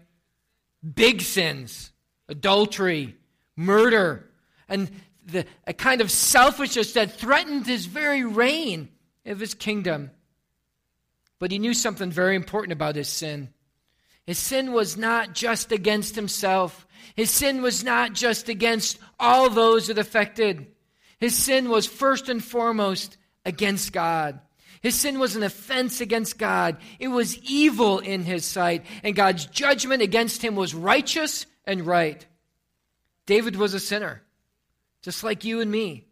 Big 0.81 1.21
sins, 1.21 1.91
adultery, 2.27 3.15
murder. 3.55 4.29
And 4.67 4.89
the, 5.25 5.45
a 5.67 5.73
kind 5.73 6.01
of 6.01 6.09
selfishness 6.09 6.93
that 6.93 7.19
threatened 7.19 7.67
his 7.67 7.85
very 7.85 8.23
reign 8.23 8.89
of 9.25 9.39
his 9.39 9.53
kingdom. 9.53 10.11
But 11.39 11.51
he 11.51 11.59
knew 11.59 11.73
something 11.73 12.11
very 12.11 12.35
important 12.35 12.73
about 12.73 12.95
his 12.95 13.09
sin. 13.09 13.49
His 14.25 14.37
sin 14.37 14.71
was 14.71 14.97
not 14.97 15.33
just 15.33 15.71
against 15.71 16.15
himself. 16.15 16.87
His 17.15 17.31
sin 17.31 17.61
was 17.61 17.83
not 17.83 18.13
just 18.13 18.49
against 18.49 18.99
all 19.19 19.49
those 19.49 19.89
it 19.89 19.97
affected. 19.97 20.67
His 21.17 21.35
sin 21.35 21.69
was 21.69 21.85
first 21.85 22.29
and 22.29 22.43
foremost 22.43 23.17
against 23.45 23.93
God. 23.93 24.39
His 24.81 24.95
sin 24.95 25.19
was 25.19 25.35
an 25.35 25.43
offense 25.43 26.01
against 26.01 26.37
God. 26.37 26.77
It 26.99 27.09
was 27.09 27.37
evil 27.39 27.99
in 27.99 28.23
his 28.23 28.45
sight, 28.45 28.85
and 29.03 29.15
God's 29.15 29.45
judgment 29.45 30.01
against 30.01 30.41
him 30.41 30.55
was 30.55 30.73
righteous 30.73 31.45
and 31.65 31.85
right. 31.85 32.25
David 33.25 33.55
was 33.55 33.73
a 33.73 33.79
sinner 33.79 34.23
just 35.01 35.23
like 35.23 35.43
you 35.43 35.61
and 35.61 35.71
me. 35.71 36.05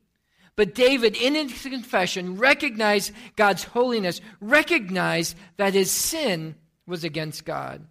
But 0.55 0.75
David, 0.75 1.15
in 1.15 1.35
his 1.35 1.61
confession, 1.61 2.37
recognized 2.37 3.13
God's 3.35 3.63
holiness, 3.63 4.19
recognized 4.41 5.37
that 5.57 5.73
his 5.73 5.89
sin 5.89 6.55
was 6.85 7.03
against 7.03 7.45
God. 7.45 7.85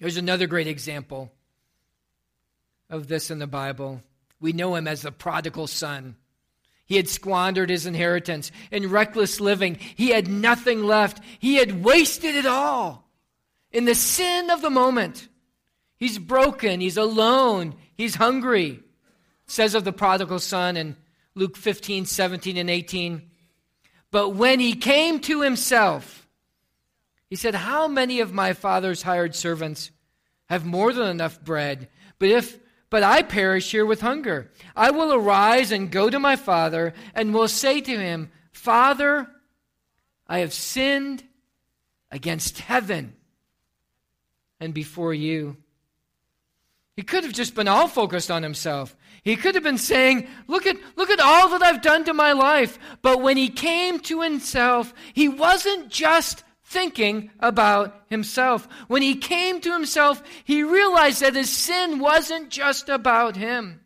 There's 0.00 0.18
another 0.18 0.46
great 0.46 0.66
example 0.66 1.32
of 2.90 3.08
this 3.08 3.30
in 3.30 3.38
the 3.38 3.46
Bible. 3.46 4.02
We 4.38 4.52
know 4.52 4.74
him 4.74 4.86
as 4.86 5.02
the 5.02 5.12
prodigal 5.12 5.66
son. 5.66 6.16
He 6.86 6.96
had 6.96 7.08
squandered 7.08 7.70
his 7.70 7.86
inheritance 7.86 8.52
in 8.70 8.90
reckless 8.90 9.40
living. 9.40 9.76
He 9.76 10.08
had 10.08 10.28
nothing 10.28 10.84
left. 10.84 11.20
He 11.38 11.56
had 11.56 11.82
wasted 11.84 12.34
it 12.34 12.46
all 12.46 13.08
in 13.72 13.84
the 13.84 13.94
sin 13.94 14.50
of 14.50 14.60
the 14.60 14.70
moment. 14.70 15.28
He's 15.96 16.18
broken. 16.18 16.80
He's 16.80 16.96
alone. 16.96 17.74
He's 17.96 18.16
hungry 18.16 18.84
says 19.46 19.74
of 19.74 19.84
the 19.84 19.92
prodigal 19.92 20.38
son 20.38 20.76
in 20.76 20.96
Luke 21.34 21.56
15, 21.56 22.06
17, 22.06 22.56
and 22.56 22.70
18. 22.70 23.30
But 24.10 24.30
when 24.30 24.60
he 24.60 24.74
came 24.74 25.20
to 25.20 25.42
himself, 25.42 26.26
he 27.28 27.36
said, 27.36 27.54
How 27.54 27.88
many 27.88 28.20
of 28.20 28.32
my 28.32 28.52
father's 28.52 29.02
hired 29.02 29.34
servants 29.34 29.90
have 30.48 30.64
more 30.64 30.92
than 30.92 31.08
enough 31.08 31.42
bread? 31.42 31.88
But 32.18 32.28
if 32.28 32.58
but 32.90 33.02
I 33.02 33.22
perish 33.22 33.70
here 33.70 33.86
with 33.86 34.00
hunger. 34.00 34.50
I 34.76 34.90
will 34.90 35.12
arise 35.12 35.72
and 35.72 35.90
go 35.90 36.10
to 36.10 36.18
my 36.18 36.36
father, 36.36 36.94
and 37.14 37.34
will 37.34 37.48
say 37.48 37.80
to 37.80 37.98
him, 37.98 38.30
Father, 38.52 39.28
I 40.26 40.38
have 40.38 40.52
sinned 40.52 41.24
against 42.10 42.60
heaven 42.60 43.14
and 44.60 44.72
before 44.72 45.12
you. 45.12 45.56
He 46.96 47.02
could 47.02 47.24
have 47.24 47.32
just 47.32 47.54
been 47.54 47.68
all 47.68 47.88
focused 47.88 48.30
on 48.30 48.42
himself. 48.42 48.96
He 49.22 49.36
could 49.36 49.54
have 49.54 49.64
been 49.64 49.78
saying, 49.78 50.28
look 50.46 50.66
at, 50.66 50.76
look 50.96 51.10
at 51.10 51.18
all 51.18 51.48
that 51.50 51.62
I've 51.62 51.82
done 51.82 52.04
to 52.04 52.14
my 52.14 52.32
life. 52.32 52.78
But 53.02 53.20
when 53.20 53.36
he 53.36 53.48
came 53.48 53.98
to 54.00 54.22
himself, 54.22 54.94
he 55.12 55.28
wasn't 55.28 55.88
just 55.88 56.44
thinking 56.74 57.30
about 57.40 58.04
himself. 58.10 58.68
When 58.88 59.00
he 59.00 59.14
came 59.14 59.60
to 59.62 59.72
himself, 59.72 60.22
he 60.44 60.62
realized 60.62 61.22
that 61.22 61.34
his 61.34 61.48
sin 61.48 62.00
wasn't 62.00 62.50
just 62.50 62.90
about 62.90 63.36
him. 63.36 63.80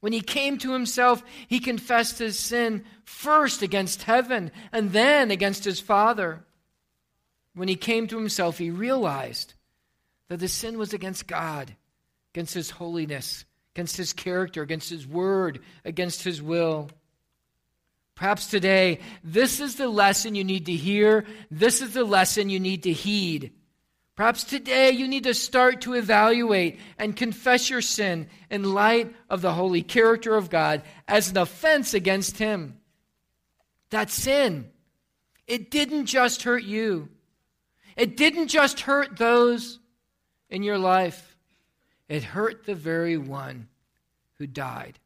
When 0.00 0.12
he 0.12 0.20
came 0.20 0.58
to 0.58 0.72
himself, 0.72 1.22
he 1.46 1.60
confessed 1.60 2.18
his 2.18 2.38
sin 2.38 2.84
first 3.04 3.62
against 3.62 4.02
heaven 4.02 4.50
and 4.72 4.92
then 4.92 5.30
against 5.30 5.64
his 5.64 5.78
Father. 5.78 6.44
When 7.54 7.68
he 7.68 7.76
came 7.76 8.06
to 8.08 8.18
himself, 8.18 8.58
he 8.58 8.70
realized 8.70 9.54
that 10.28 10.40
the 10.40 10.48
sin 10.48 10.78
was 10.78 10.92
against 10.92 11.26
God 11.26 11.76
against 12.38 12.54
his 12.54 12.70
holiness, 12.70 13.44
against 13.74 13.96
his 13.96 14.12
character, 14.12 14.62
against 14.62 14.90
his 14.90 15.06
word, 15.06 15.60
against 15.84 16.22
his 16.22 16.40
will. 16.40 16.90
Perhaps 18.18 18.48
today, 18.48 18.98
this 19.22 19.60
is 19.60 19.76
the 19.76 19.86
lesson 19.86 20.34
you 20.34 20.42
need 20.42 20.66
to 20.66 20.72
hear. 20.72 21.24
This 21.52 21.80
is 21.80 21.94
the 21.94 22.02
lesson 22.02 22.50
you 22.50 22.58
need 22.58 22.82
to 22.82 22.92
heed. 22.92 23.52
Perhaps 24.16 24.42
today 24.42 24.90
you 24.90 25.06
need 25.06 25.22
to 25.22 25.34
start 25.34 25.82
to 25.82 25.94
evaluate 25.94 26.80
and 26.98 27.14
confess 27.14 27.70
your 27.70 27.80
sin 27.80 28.28
in 28.50 28.74
light 28.74 29.14
of 29.30 29.40
the 29.40 29.52
holy 29.52 29.82
character 29.82 30.34
of 30.34 30.50
God 30.50 30.82
as 31.06 31.30
an 31.30 31.38
offense 31.38 31.94
against 31.94 32.38
Him. 32.38 32.80
That 33.90 34.10
sin, 34.10 34.68
it 35.46 35.70
didn't 35.70 36.06
just 36.06 36.42
hurt 36.42 36.64
you, 36.64 37.10
it 37.96 38.16
didn't 38.16 38.48
just 38.48 38.80
hurt 38.80 39.16
those 39.16 39.78
in 40.50 40.64
your 40.64 40.78
life. 40.78 41.36
It 42.08 42.24
hurt 42.24 42.66
the 42.66 42.74
very 42.74 43.16
one 43.16 43.68
who 44.38 44.48
died 44.48 44.98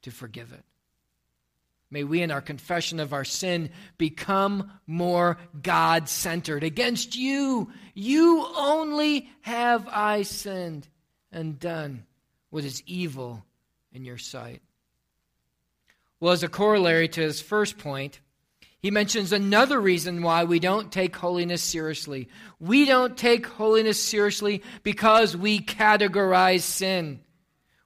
to 0.00 0.10
forgive 0.10 0.54
it. 0.54 0.64
May 1.90 2.04
we, 2.04 2.22
in 2.22 2.30
our 2.30 2.40
confession 2.40 3.00
of 3.00 3.12
our 3.12 3.24
sin, 3.24 3.70
become 3.98 4.70
more 4.86 5.38
God 5.60 6.08
centered. 6.08 6.62
Against 6.62 7.16
you, 7.16 7.70
you 7.94 8.46
only 8.56 9.28
have 9.40 9.88
I 9.88 10.22
sinned 10.22 10.86
and 11.32 11.58
done 11.58 12.04
what 12.50 12.64
is 12.64 12.82
evil 12.86 13.44
in 13.92 14.04
your 14.04 14.18
sight. 14.18 14.62
Well, 16.20 16.32
as 16.32 16.42
a 16.42 16.48
corollary 16.48 17.08
to 17.08 17.20
his 17.20 17.40
first 17.40 17.78
point, 17.78 18.20
he 18.80 18.90
mentions 18.90 19.32
another 19.32 19.80
reason 19.80 20.22
why 20.22 20.44
we 20.44 20.58
don't 20.58 20.92
take 20.92 21.16
holiness 21.16 21.62
seriously. 21.62 22.28
We 22.60 22.84
don't 22.86 23.16
take 23.16 23.46
holiness 23.46 24.02
seriously 24.02 24.62
because 24.82 25.36
we 25.36 25.60
categorize 25.60 26.60
sin. 26.60 27.20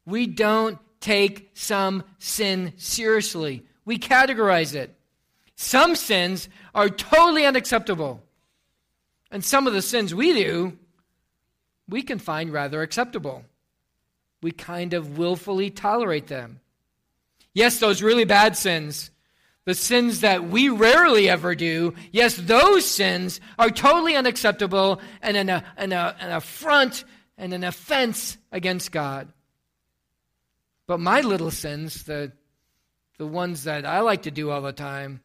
We 0.05 0.27
don't 0.27 0.79
take 1.01 1.51
some 1.55 2.05
sin 2.19 2.75
seriously. 2.77 3.65
We 3.85 3.99
categorize 3.99 4.75
it. 4.75 4.95
Some 5.57 5.95
sins 5.95 6.49
are 6.75 6.89
totally 6.89 7.47
unacceptable. 7.47 8.23
And 9.31 9.45
some 9.45 9.67
of 9.67 9.73
the 9.73 9.83
sins 9.83 10.15
we 10.15 10.33
do, 10.33 10.79
we 11.89 12.03
can 12.03 12.19
find 12.19 12.53
rather 12.53 12.83
acceptable. 12.83 13.45
We 14.43 14.51
kind 14.51 14.95
of 14.95 15.19
willfully 15.19 15.71
tolerate 15.71 16.27
them. 16.27 16.61
Yes, 17.53 17.79
those 17.79 18.03
really 18.03 18.25
bad 18.25 18.57
sins 18.57 19.11
the 19.65 19.75
sins 19.75 20.21
that 20.21 20.45
we 20.45 20.69
rarely 20.69 21.29
ever 21.29 21.55
do, 21.55 21.95
yes, 22.13 22.37
those 22.37 22.85
sins 22.85 23.41
are 23.59 23.71
totally 23.71 24.15
unacceptable 24.15 25.01
and 25.23 25.37
an, 25.37 25.49
an, 25.49 25.93
an 25.93 26.33
affront 26.33 27.05
and 27.39 27.55
an 27.55 27.65
offense 27.65 28.37
against 28.53 28.93
God. 28.93 29.33
But 30.87 31.01
my 31.01 31.23
little 31.23 31.51
sins, 31.51 32.03
the, 32.03 32.33
the 33.19 33.27
ones 33.27 33.65
that 33.65 33.87
I 33.87 34.01
like 34.01 34.23
to 34.23 34.31
do 34.31 34.51
all 34.51 34.63
the 34.63 34.73
time, 34.73 35.21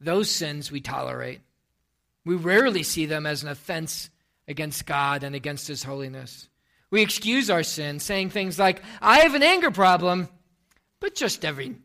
those 0.00 0.30
sins 0.30 0.70
we 0.70 0.80
tolerate. 0.80 1.40
We 2.24 2.34
rarely 2.36 2.82
see 2.82 3.06
them 3.06 3.26
as 3.26 3.42
an 3.42 3.48
offense 3.48 4.10
against 4.48 4.86
God 4.86 5.24
and 5.24 5.34
against 5.34 5.68
His 5.68 5.82
holiness. 5.82 6.48
We 6.90 7.02
excuse 7.02 7.50
our 7.50 7.62
sin, 7.62 7.98
saying 7.98 8.30
things 8.30 8.58
like, 8.58 8.82
I 9.00 9.20
have 9.20 9.34
an 9.34 9.42
anger 9.42 9.70
problem, 9.70 10.28
but 11.00 11.14
just 11.14 11.44
every 11.44 11.76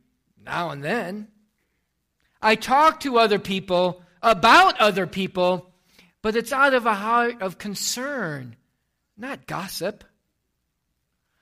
now 0.45 0.69
and 0.69 0.84
then. 0.84 1.28
I 2.41 2.56
talk 2.56 3.02
to 3.02 3.17
other 3.17 3.39
people 3.39 4.02
about 4.22 4.80
other 4.80 5.08
people, 5.08 5.72
but 6.22 6.36
it's 6.36 6.54
out 6.54 6.74
of 6.74 6.86
a 6.86 6.93
heart 6.93 7.41
of 7.41 7.58
concern, 7.58 8.56
not 9.17 9.48
gossip. 9.48 10.04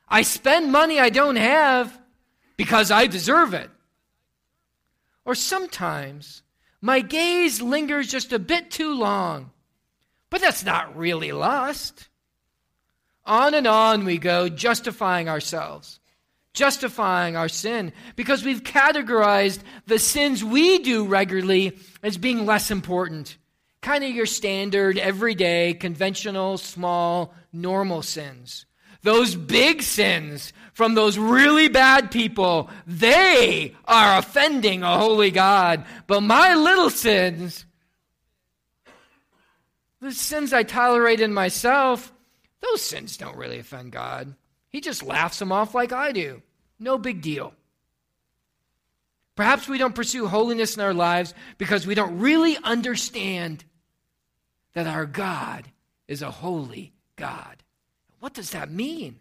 I 0.09 0.21
spend 0.21 0.71
money 0.71 0.99
I 0.99 1.09
don't 1.09 1.35
have 1.35 1.99
because 2.55 2.89
I 2.89 3.07
deserve 3.07 3.53
it. 3.53 3.69
Or 5.27 5.35
sometimes 5.35 6.41
my 6.81 7.01
gaze 7.01 7.61
lingers 7.61 8.07
just 8.07 8.33
a 8.33 8.39
bit 8.39 8.71
too 8.71 8.95
long, 8.95 9.51
but 10.31 10.41
that's 10.41 10.63
not 10.63 10.97
really 10.97 11.31
lust. 11.31 12.07
On 13.25 13.53
and 13.53 13.67
on 13.67 14.05
we 14.05 14.17
go, 14.17 14.49
justifying 14.49 15.29
ourselves 15.29 15.99
justifying 16.57 17.35
our 17.35 17.47
sin 17.47 17.93
because 18.15 18.43
we've 18.43 18.63
categorized 18.63 19.59
the 19.85 19.99
sins 19.99 20.43
we 20.43 20.79
do 20.79 21.05
regularly 21.05 21.77
as 22.01 22.17
being 22.17 22.47
less 22.47 22.71
important. 22.71 23.37
Kind 23.81 24.03
of 24.03 24.09
your 24.09 24.25
standard, 24.25 24.97
everyday, 24.97 25.75
conventional, 25.75 26.57
small, 26.57 27.33
normal 27.53 28.01
sins. 28.01 28.65
Those 29.07 29.35
big 29.37 29.83
sins 29.83 30.51
from 30.73 30.93
those 30.93 31.17
really 31.17 31.69
bad 31.69 32.11
people, 32.11 32.69
they 32.85 33.73
are 33.85 34.17
offending 34.17 34.83
a 34.83 34.97
holy 34.97 35.31
God. 35.31 35.85
But 36.07 36.23
my 36.23 36.55
little 36.55 36.89
sins, 36.89 37.65
the 40.01 40.11
sins 40.11 40.51
I 40.51 40.63
tolerate 40.63 41.21
in 41.21 41.33
myself, 41.33 42.11
those 42.59 42.81
sins 42.81 43.15
don't 43.15 43.37
really 43.37 43.59
offend 43.59 43.93
God. 43.93 44.35
He 44.67 44.81
just 44.81 45.03
laughs 45.03 45.39
them 45.39 45.53
off 45.53 45.73
like 45.73 45.93
I 45.93 46.11
do. 46.11 46.41
No 46.77 46.97
big 46.97 47.21
deal. 47.21 47.53
Perhaps 49.37 49.69
we 49.69 49.77
don't 49.77 49.95
pursue 49.95 50.27
holiness 50.27 50.75
in 50.75 50.83
our 50.83 50.93
lives 50.93 51.33
because 51.57 51.87
we 51.87 51.95
don't 51.95 52.19
really 52.19 52.57
understand 52.61 53.63
that 54.73 54.85
our 54.85 55.05
God 55.05 55.63
is 56.09 56.21
a 56.21 56.29
holy 56.29 56.91
God. 57.15 57.63
What 58.19 58.33
does 58.33 58.51
that 58.51 58.71
mean? 58.71 59.19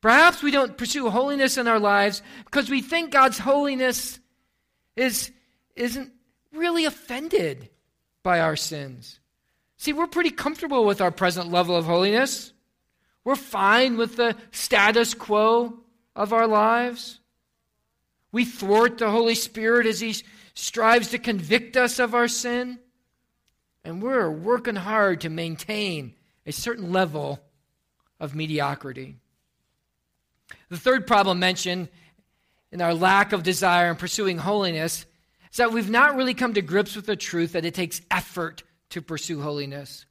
Perhaps 0.00 0.42
we 0.42 0.50
don't 0.50 0.76
pursue 0.76 1.08
holiness 1.10 1.56
in 1.56 1.68
our 1.68 1.78
lives 1.78 2.22
because 2.44 2.68
we 2.68 2.82
think 2.82 3.12
God's 3.12 3.38
holiness 3.38 4.18
is, 4.96 5.30
isn't 5.76 6.12
really 6.52 6.84
offended 6.84 7.70
by 8.22 8.40
our 8.40 8.56
sins. 8.56 9.20
See, 9.76 9.92
we're 9.92 10.08
pretty 10.08 10.30
comfortable 10.30 10.84
with 10.84 11.00
our 11.00 11.10
present 11.10 11.50
level 11.50 11.76
of 11.76 11.86
holiness. 11.86 12.52
We're 13.24 13.36
fine 13.36 13.96
with 13.96 14.16
the 14.16 14.36
status 14.50 15.14
quo 15.14 15.78
of 16.16 16.32
our 16.32 16.48
lives. 16.48 17.20
We 18.32 18.44
thwart 18.44 18.98
the 18.98 19.10
Holy 19.10 19.34
Spirit 19.34 19.86
as 19.86 20.00
He 20.00 20.16
strives 20.54 21.08
to 21.08 21.18
convict 21.18 21.76
us 21.76 21.98
of 21.98 22.14
our 22.14 22.28
sin. 22.28 22.80
And 23.84 24.02
we're 24.02 24.30
working 24.30 24.76
hard 24.76 25.22
to 25.22 25.28
maintain 25.28 26.14
a 26.44 26.52
certain 26.52 26.92
level 26.92 27.40
of 28.22 28.34
mediocrity. 28.34 29.16
The 30.70 30.78
third 30.78 31.06
problem 31.06 31.40
mentioned 31.40 31.88
in 32.70 32.80
our 32.80 32.94
lack 32.94 33.34
of 33.34 33.42
desire 33.42 33.90
in 33.90 33.96
pursuing 33.96 34.38
holiness 34.38 35.04
is 35.50 35.56
that 35.58 35.72
we've 35.72 35.90
not 35.90 36.16
really 36.16 36.32
come 36.32 36.54
to 36.54 36.62
grips 36.62 36.96
with 36.96 37.04
the 37.04 37.16
truth 37.16 37.52
that 37.52 37.66
it 37.66 37.74
takes 37.74 38.00
effort 38.10 38.62
to 38.90 39.02
pursue 39.02 39.42
holiness 39.42 40.06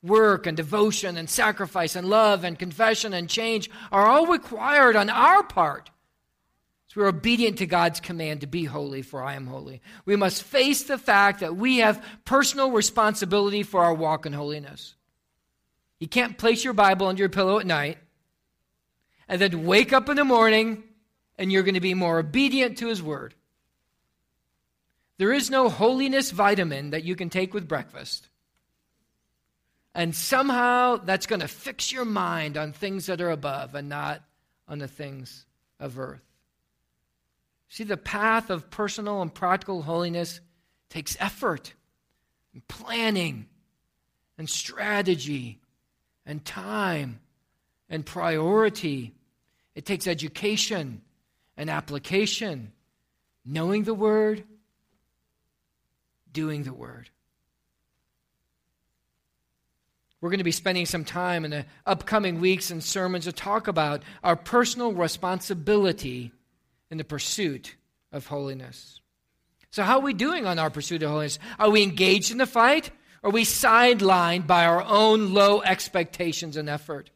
work 0.00 0.46
and 0.46 0.56
devotion 0.56 1.16
and 1.16 1.28
sacrifice 1.28 1.96
and 1.96 2.08
love 2.08 2.44
and 2.44 2.56
confession 2.56 3.12
and 3.12 3.28
change 3.28 3.68
are 3.90 4.06
all 4.06 4.26
required 4.26 4.94
on 4.94 5.10
our 5.10 5.42
part. 5.42 5.90
So 6.86 7.00
we're 7.00 7.08
obedient 7.08 7.58
to 7.58 7.66
God's 7.66 7.98
command 7.98 8.42
to 8.42 8.46
be 8.46 8.62
holy, 8.62 9.02
for 9.02 9.24
I 9.24 9.34
am 9.34 9.48
holy. 9.48 9.82
We 10.04 10.14
must 10.14 10.44
face 10.44 10.84
the 10.84 10.98
fact 10.98 11.40
that 11.40 11.56
we 11.56 11.78
have 11.78 12.00
personal 12.24 12.70
responsibility 12.70 13.64
for 13.64 13.82
our 13.82 13.92
walk 13.92 14.24
in 14.24 14.32
holiness. 14.32 14.94
You 16.00 16.08
can't 16.08 16.38
place 16.38 16.64
your 16.64 16.74
Bible 16.74 17.06
under 17.06 17.20
your 17.20 17.28
pillow 17.28 17.58
at 17.58 17.66
night 17.66 17.98
and 19.28 19.40
then 19.40 19.66
wake 19.66 19.92
up 19.92 20.08
in 20.08 20.16
the 20.16 20.24
morning 20.24 20.84
and 21.36 21.52
you're 21.52 21.62
going 21.62 21.74
to 21.74 21.80
be 21.80 21.94
more 21.94 22.18
obedient 22.18 22.78
to 22.78 22.88
His 22.88 23.02
word. 23.02 23.34
There 25.18 25.32
is 25.32 25.50
no 25.50 25.68
holiness 25.68 26.30
vitamin 26.30 26.90
that 26.90 27.04
you 27.04 27.16
can 27.16 27.30
take 27.30 27.52
with 27.52 27.68
breakfast 27.68 28.28
and 29.94 30.14
somehow 30.14 30.96
that's 30.96 31.26
going 31.26 31.40
to 31.40 31.48
fix 31.48 31.90
your 31.90 32.04
mind 32.04 32.56
on 32.56 32.72
things 32.72 33.06
that 33.06 33.20
are 33.20 33.30
above 33.30 33.74
and 33.74 33.88
not 33.88 34.22
on 34.68 34.78
the 34.78 34.86
things 34.86 35.44
of 35.80 35.98
earth. 35.98 36.22
See, 37.68 37.84
the 37.84 37.96
path 37.96 38.48
of 38.48 38.70
personal 38.70 39.20
and 39.22 39.34
practical 39.34 39.82
holiness 39.82 40.40
takes 40.88 41.16
effort 41.18 41.74
and 42.54 42.66
planning 42.68 43.46
and 44.38 44.48
strategy 44.48 45.60
and 46.28 46.44
time 46.44 47.18
and 47.88 48.06
priority. 48.06 49.14
It 49.74 49.84
takes 49.84 50.06
education 50.06 51.00
and 51.56 51.70
application, 51.70 52.70
knowing 53.44 53.82
the 53.82 53.94
Word, 53.94 54.44
doing 56.32 56.62
the 56.62 56.72
Word. 56.72 57.08
We're 60.20 60.30
going 60.30 60.38
to 60.38 60.44
be 60.44 60.52
spending 60.52 60.84
some 60.84 61.04
time 61.04 61.44
in 61.44 61.50
the 61.50 61.64
upcoming 61.86 62.40
weeks 62.40 62.70
and 62.70 62.84
sermons 62.84 63.24
to 63.24 63.32
talk 63.32 63.66
about 63.66 64.02
our 64.22 64.36
personal 64.36 64.92
responsibility 64.92 66.32
in 66.90 66.98
the 66.98 67.04
pursuit 67.04 67.76
of 68.12 68.26
holiness. 68.26 69.00
So, 69.70 69.82
how 69.82 69.98
are 69.98 70.02
we 70.02 70.14
doing 70.14 70.44
on 70.44 70.58
our 70.58 70.70
pursuit 70.70 71.02
of 71.02 71.10
holiness? 71.10 71.38
Are 71.58 71.70
we 71.70 71.82
engaged 71.82 72.32
in 72.32 72.38
the 72.38 72.46
fight? 72.46 72.90
Are 73.22 73.30
we 73.30 73.44
sidelined 73.44 74.46
by 74.46 74.64
our 74.64 74.82
own 74.82 75.32
low 75.34 75.62
expectations 75.62 76.56
and 76.56 76.68
effort? 76.68 77.10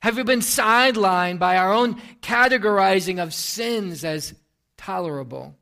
Have 0.00 0.16
we 0.16 0.22
been 0.22 0.40
sidelined 0.40 1.38
by 1.38 1.56
our 1.56 1.72
own 1.72 2.00
categorizing 2.20 3.22
of 3.22 3.32
sins 3.32 4.04
as 4.04 4.34
tolerable? 4.76 5.56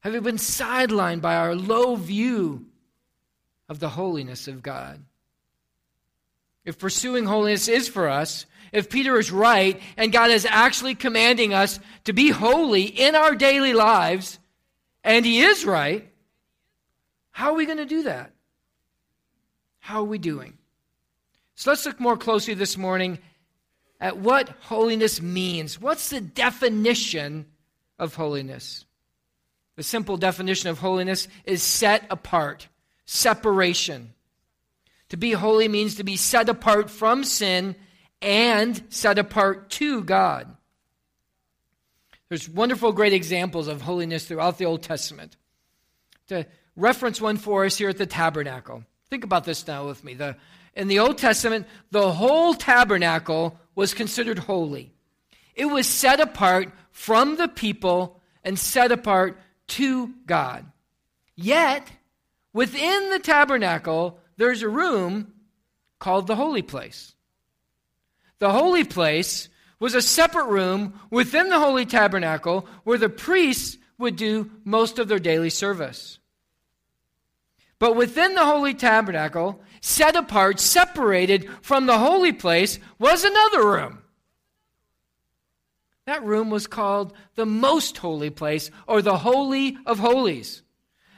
Have 0.00 0.12
we 0.12 0.20
been 0.20 0.36
sidelined 0.36 1.20
by 1.20 1.34
our 1.34 1.54
low 1.54 1.96
view 1.96 2.66
of 3.68 3.80
the 3.80 3.88
holiness 3.90 4.48
of 4.48 4.62
God? 4.62 5.02
If 6.64 6.78
pursuing 6.78 7.24
holiness 7.24 7.68
is 7.68 7.88
for 7.88 8.08
us, 8.08 8.46
if 8.72 8.90
Peter 8.90 9.18
is 9.18 9.30
right 9.30 9.80
and 9.96 10.12
God 10.12 10.30
is 10.30 10.46
actually 10.46 10.94
commanding 10.94 11.52
us 11.52 11.78
to 12.04 12.12
be 12.12 12.30
holy 12.30 12.82
in 12.82 13.14
our 13.14 13.34
daily 13.34 13.72
lives, 13.72 14.38
and 15.02 15.24
he 15.24 15.40
is 15.40 15.64
right, 15.64 16.08
how 17.30 17.50
are 17.50 17.56
we 17.56 17.66
going 17.66 17.78
to 17.78 17.84
do 17.84 18.04
that? 18.04 18.33
How 19.84 20.00
are 20.00 20.04
we 20.04 20.16
doing? 20.16 20.56
So 21.56 21.70
let's 21.70 21.84
look 21.84 22.00
more 22.00 22.16
closely 22.16 22.54
this 22.54 22.78
morning 22.78 23.18
at 24.00 24.16
what 24.16 24.48
holiness 24.62 25.20
means. 25.20 25.78
What's 25.78 26.08
the 26.08 26.22
definition 26.22 27.44
of 27.98 28.14
holiness? 28.14 28.86
The 29.76 29.82
simple 29.82 30.16
definition 30.16 30.70
of 30.70 30.78
holiness 30.78 31.28
is 31.44 31.62
set 31.62 32.06
apart, 32.08 32.66
separation. 33.04 34.14
To 35.10 35.18
be 35.18 35.32
holy 35.32 35.68
means 35.68 35.96
to 35.96 36.02
be 36.02 36.16
set 36.16 36.48
apart 36.48 36.88
from 36.88 37.22
sin 37.22 37.76
and 38.22 38.82
set 38.88 39.18
apart 39.18 39.68
to 39.72 40.02
God. 40.02 40.56
There's 42.30 42.48
wonderful, 42.48 42.92
great 42.92 43.12
examples 43.12 43.68
of 43.68 43.82
holiness 43.82 44.24
throughout 44.24 44.56
the 44.56 44.64
Old 44.64 44.82
Testament. 44.82 45.36
To 46.28 46.46
reference 46.74 47.20
one 47.20 47.36
for 47.36 47.66
us 47.66 47.76
here 47.76 47.90
at 47.90 47.98
the 47.98 48.06
tabernacle. 48.06 48.84
Think 49.14 49.22
about 49.22 49.44
this 49.44 49.64
now 49.68 49.86
with 49.86 50.02
me. 50.02 50.14
The, 50.14 50.34
in 50.74 50.88
the 50.88 50.98
Old 50.98 51.18
Testament, 51.18 51.68
the 51.92 52.10
whole 52.10 52.52
tabernacle 52.52 53.56
was 53.76 53.94
considered 53.94 54.40
holy. 54.40 54.92
It 55.54 55.66
was 55.66 55.86
set 55.86 56.18
apart 56.18 56.72
from 56.90 57.36
the 57.36 57.46
people 57.46 58.20
and 58.42 58.58
set 58.58 58.90
apart 58.90 59.38
to 59.68 60.12
God. 60.26 60.66
Yet, 61.36 61.88
within 62.52 63.10
the 63.10 63.20
tabernacle, 63.20 64.18
there's 64.36 64.62
a 64.62 64.68
room 64.68 65.32
called 66.00 66.26
the 66.26 66.34
holy 66.34 66.62
place. 66.62 67.14
The 68.40 68.50
holy 68.50 68.82
place 68.82 69.48
was 69.78 69.94
a 69.94 70.02
separate 70.02 70.48
room 70.48 70.98
within 71.08 71.50
the 71.50 71.60
holy 71.60 71.86
tabernacle 71.86 72.66
where 72.82 72.98
the 72.98 73.08
priests 73.08 73.78
would 73.96 74.16
do 74.16 74.50
most 74.64 74.98
of 74.98 75.06
their 75.06 75.20
daily 75.20 75.50
service. 75.50 76.18
But 77.84 77.96
within 77.96 78.34
the 78.34 78.46
holy 78.46 78.72
tabernacle, 78.72 79.60
set 79.82 80.16
apart, 80.16 80.58
separated 80.58 81.46
from 81.60 81.84
the 81.84 81.98
holy 81.98 82.32
place, 82.32 82.78
was 82.98 83.24
another 83.24 83.62
room. 83.62 83.98
That 86.06 86.24
room 86.24 86.48
was 86.48 86.66
called 86.66 87.12
the 87.34 87.44
most 87.44 87.98
holy 87.98 88.30
place 88.30 88.70
or 88.86 89.02
the 89.02 89.18
Holy 89.18 89.76
of 89.84 89.98
Holies. 89.98 90.62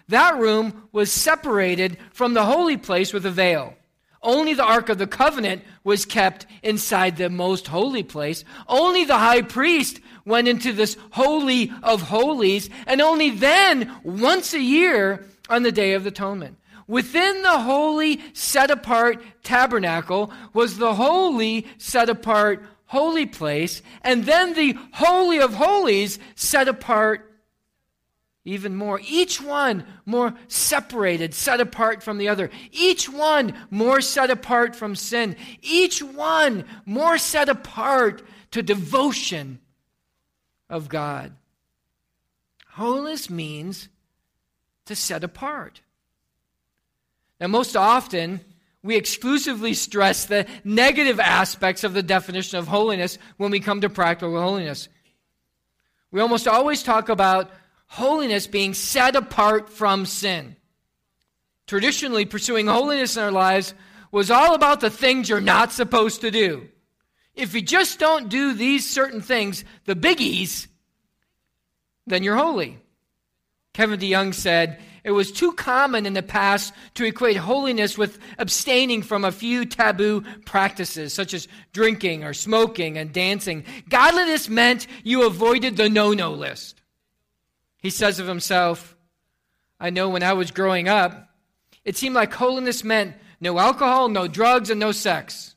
That 0.09 0.39
room 0.39 0.89
was 0.91 1.13
separated 1.13 1.99
from 2.13 2.35
the 2.35 2.47
holy 2.47 2.77
place 2.77 3.13
with 3.13 3.25
a 3.27 3.31
veil. 3.31 3.77
Only 4.21 4.55
the 4.55 4.65
Ark 4.65 4.89
of 4.89 4.99
the 4.99 5.07
Covenant 5.07 5.63
was 5.85 6.05
kept 6.05 6.47
inside 6.65 7.17
the 7.17 7.31
most 7.31 7.69
holy 7.69 8.03
place. 8.03 8.43
Only 8.67 9.05
the 9.05 9.19
high 9.19 9.43
priest 9.43 10.01
went 10.25 10.49
into 10.49 10.73
this 10.73 10.97
Holy 11.11 11.73
of 11.85 12.03
Holies, 12.03 12.69
and 12.89 13.01
only 13.01 13.31
then, 13.31 13.97
once 14.03 14.53
a 14.53 14.61
year, 14.61 15.25
on 15.49 15.63
the 15.63 15.73
Day 15.73 15.93
of 15.93 16.07
Atonement. 16.07 16.59
Within 16.89 17.43
the 17.43 17.59
holy, 17.59 18.21
set 18.33 18.71
apart 18.71 19.21
tabernacle 19.43 20.33
was 20.53 20.79
the 20.79 20.95
holy, 20.95 21.67
set 21.79 22.09
apart 22.09 22.65
holy 22.87 23.27
place, 23.27 23.83
and 24.03 24.25
then 24.25 24.55
the 24.55 24.79
Holy 24.93 25.39
of 25.39 25.55
Holies 25.55 26.19
set 26.37 26.69
apart 26.69 27.27
even 28.47 28.77
more. 28.77 29.01
Each 29.05 29.43
one 29.43 29.85
more 30.07 30.33
separated, 30.47 31.35
set 31.35 31.61
apart 31.61 32.01
from 32.03 32.19
the 32.19 32.29
other. 32.29 32.49
Each 32.71 33.09
one 33.09 33.55
more 33.71 34.01
set 34.01 34.31
apart 34.31 34.77
from 34.77 34.95
sin. 34.95 35.35
Each 35.63 36.01
one 36.01 36.65
more 36.85 37.19
set 37.19 37.49
apart 37.49 38.23
to 38.53 38.63
devotion 38.63 39.59
of 40.71 40.89
God. 40.89 41.33
Holiness 42.69 43.29
means 43.29 43.89
to 44.87 44.97
set 44.97 45.25
apart. 45.25 45.81
Now, 47.41 47.49
most 47.49 47.77
often, 47.77 48.41
we 48.83 48.97
exclusively 48.97 49.75
stress 49.75 50.25
the 50.25 50.47
negative 50.65 51.21
aspects 51.21 51.85
of 51.85 51.93
the 51.93 52.03
definition 52.03 52.59
of 52.59 52.69
holiness 52.69 53.19
when 53.37 53.51
we 53.51 53.61
come 53.61 53.81
to 53.83 53.91
practical 53.91 54.41
holiness. 54.41 54.89
We 56.11 56.21
almost 56.21 56.49
always 56.49 56.83
talk 56.83 57.09
about 57.09 57.51
holiness 57.89 58.47
being 58.47 58.75
set 58.75 59.17
apart 59.17 59.69
from 59.69 60.07
sin. 60.07 60.57
Traditionally, 61.67 62.25
pursuing 62.25 62.69
holiness 62.69 63.17
in 63.17 63.25
our 63.25 63.33
lives 63.33 63.75
was 64.13 64.31
all 64.31 64.55
about 64.55 64.81
the 64.81 64.91
things 64.91 65.29
you're 65.29 65.41
not 65.41 65.73
supposed 65.73 66.21
to 66.21 66.31
do. 66.31 66.69
If 67.35 67.55
you 67.55 67.61
just 67.61 67.99
don't 67.99 68.29
do 68.29 68.55
these 68.55 68.89
certain 68.89 69.21
things, 69.21 69.65
the 69.85 69.97
biggies, 69.97 70.69
then 72.07 72.23
you're 72.23 72.37
holy. 72.37 72.79
Kevin 73.77 74.01
DeYoung 74.01 74.33
said, 74.33 74.79
It 75.05 75.11
was 75.11 75.31
too 75.31 75.53
common 75.53 76.07
in 76.07 76.15
the 76.15 76.23
past 76.23 76.73
to 76.95 77.05
equate 77.05 77.37
holiness 77.37 77.99
with 77.99 78.19
abstaining 78.39 79.03
from 79.03 79.23
a 79.23 79.31
few 79.31 79.67
taboo 79.67 80.23
practices, 80.47 81.13
such 81.13 81.35
as 81.35 81.47
drinking 81.75 82.25
or 82.25 82.33
smoking 82.33 82.97
and 82.97 83.13
dancing. 83.13 83.67
Godliness 83.91 84.49
meant 84.49 84.87
you 85.05 85.27
avoided 85.27 85.77
the 85.77 85.91
no 85.91 86.15
no 86.15 86.33
list. 86.33 86.81
He 87.77 87.91
says 87.91 88.19
of 88.19 88.27
himself, 88.27 88.97
I 89.79 89.91
know 89.91 90.09
when 90.09 90.23
I 90.23 90.33
was 90.33 90.51
growing 90.53 90.89
up, 90.89 91.29
it 91.85 91.99
seemed 91.99 92.15
like 92.15 92.33
holiness 92.33 92.83
meant 92.83 93.15
no 93.43 93.59
alcohol, 93.59 94.09
no 94.09 94.27
drugs, 94.27 94.71
and 94.71 94.81
no 94.81 94.91
sex. 94.91 95.55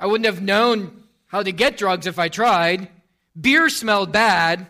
I 0.00 0.06
wouldn't 0.06 0.26
have 0.26 0.42
known 0.42 1.04
how 1.26 1.44
to 1.44 1.52
get 1.52 1.76
drugs 1.76 2.08
if 2.08 2.18
I 2.18 2.28
tried. 2.28 2.88
Beer 3.40 3.68
smelled 3.68 4.10
bad. 4.10 4.66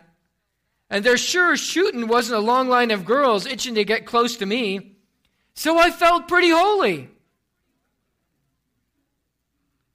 And 0.91 1.05
there 1.05 1.17
sure 1.17 1.57
shooting 1.57 2.09
wasn't 2.09 2.39
a 2.39 2.45
long 2.45 2.69
line 2.69 2.91
of 2.91 3.05
girls 3.05 3.47
itching 3.47 3.77
to 3.77 3.85
get 3.85 4.07
close 4.07 4.37
to 4.39 4.47
me. 4.47 4.97
So 5.55 5.79
I 5.79 5.91
felt 5.91 6.29
pretty 6.29 6.51
holy. 6.51 7.09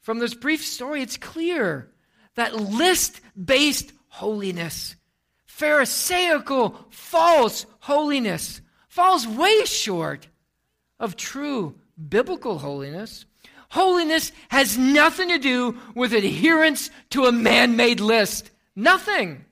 From 0.01 0.19
this 0.19 0.34
brief 0.34 0.65
story, 0.65 1.01
it's 1.01 1.17
clear 1.17 1.91
that 2.36 2.55
list 2.55 3.19
based 3.36 3.91
holiness 4.08 4.95
Pharisaical, 5.55 6.75
false 6.89 7.65
holiness 7.79 8.60
falls 8.89 9.25
way 9.25 9.63
short 9.63 10.27
of 10.99 11.15
true 11.15 11.75
biblical 12.10 12.58
holiness. 12.58 13.25
Holiness 13.69 14.34
has 14.49 14.77
nothing 14.77 15.29
to 15.29 15.38
do 15.38 15.77
with 15.95 16.12
adherence 16.12 16.89
to 17.12 17.23
a 17.27 17.31
man 17.31 17.77
made 17.77 18.01
list. 18.01 18.51
Nothing. 18.75 19.45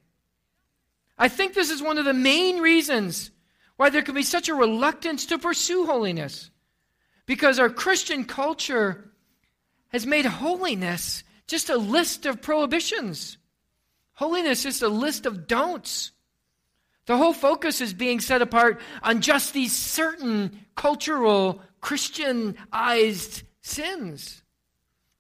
I 1.18 1.28
think 1.28 1.54
this 1.54 1.70
is 1.70 1.82
one 1.82 1.98
of 1.98 2.06
the 2.06 2.14
main 2.14 2.60
reasons 2.60 3.32
why 3.78 3.90
there 3.90 4.02
can 4.02 4.16
be 4.16 4.24
such 4.24 4.50
a 4.50 4.56
reluctance 4.56 5.26
to 5.28 5.38
pursue 5.38 5.86
holiness. 5.86 6.50
Because 7.26 7.60
our 7.60 7.70
Christian 7.70 8.26
culture 8.26 9.12
has 9.90 10.06
made 10.06 10.26
holiness 10.26 11.24
just 11.48 11.70
a 11.70 11.78
list 11.78 12.26
of 12.26 12.42
prohibitions. 12.42 13.38
Holiness 14.14 14.66
is 14.66 14.82
a 14.82 14.90
list 14.90 15.26
of 15.26 15.48
don'ts. 15.48 16.12
The 17.06 17.18
whole 17.18 17.34
focus 17.34 17.82
is 17.82 17.94
being 17.94 18.20
set 18.20 18.42
apart 18.42 18.80
on 19.02 19.22
just 19.22 19.54
these 19.54 19.76
certain 19.76 20.66
cultural, 20.76 21.62
Christianized 21.82 23.44
sins. 23.62 24.42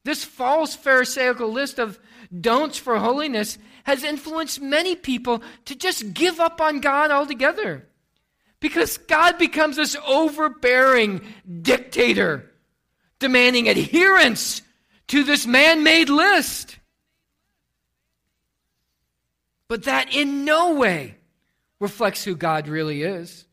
This 0.06 0.23
false 0.23 0.75
Pharisaical 0.75 1.51
list 1.51 1.79
of 1.79 1.99
don'ts 2.39 2.77
for 2.77 2.97
holiness 2.97 3.58
has 3.84 4.04
influenced 4.04 4.62
many 4.62 4.96
people 4.96 5.41
to 5.65 5.76
just 5.76 6.13
give 6.13 6.39
up 6.39 6.60
on 6.60 6.80
God 6.80 7.12
altogether. 7.12 7.88
Because 8.60 8.98
God 8.98 9.38
becomes 9.38 9.76
this 9.76 9.96
overbearing 10.08 11.22
dictator, 11.62 12.50
demanding 13.19 13.67
adherence 13.67 14.62
to 15.08 15.24
this 15.24 15.46
man 15.46 15.84
made 15.84 16.10
list. 16.10 16.80
But 19.67 19.84
that 19.84 20.13
in 20.13 20.46
no 20.46 20.76
way 20.76 21.17
reflects 21.80 22.24
who 22.24 22.36
God 22.36 22.67
really 22.67 23.04
is. 23.04 23.46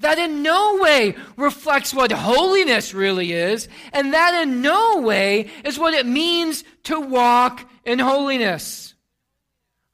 That 0.00 0.18
in 0.18 0.42
no 0.42 0.76
way 0.76 1.16
reflects 1.36 1.94
what 1.94 2.12
holiness 2.12 2.92
really 2.92 3.32
is, 3.32 3.68
and 3.92 4.12
that 4.12 4.42
in 4.42 4.60
no 4.60 5.00
way 5.00 5.50
is 5.64 5.78
what 5.78 5.94
it 5.94 6.04
means 6.04 6.64
to 6.84 7.00
walk 7.00 7.66
in 7.84 7.98
holiness. 7.98 8.94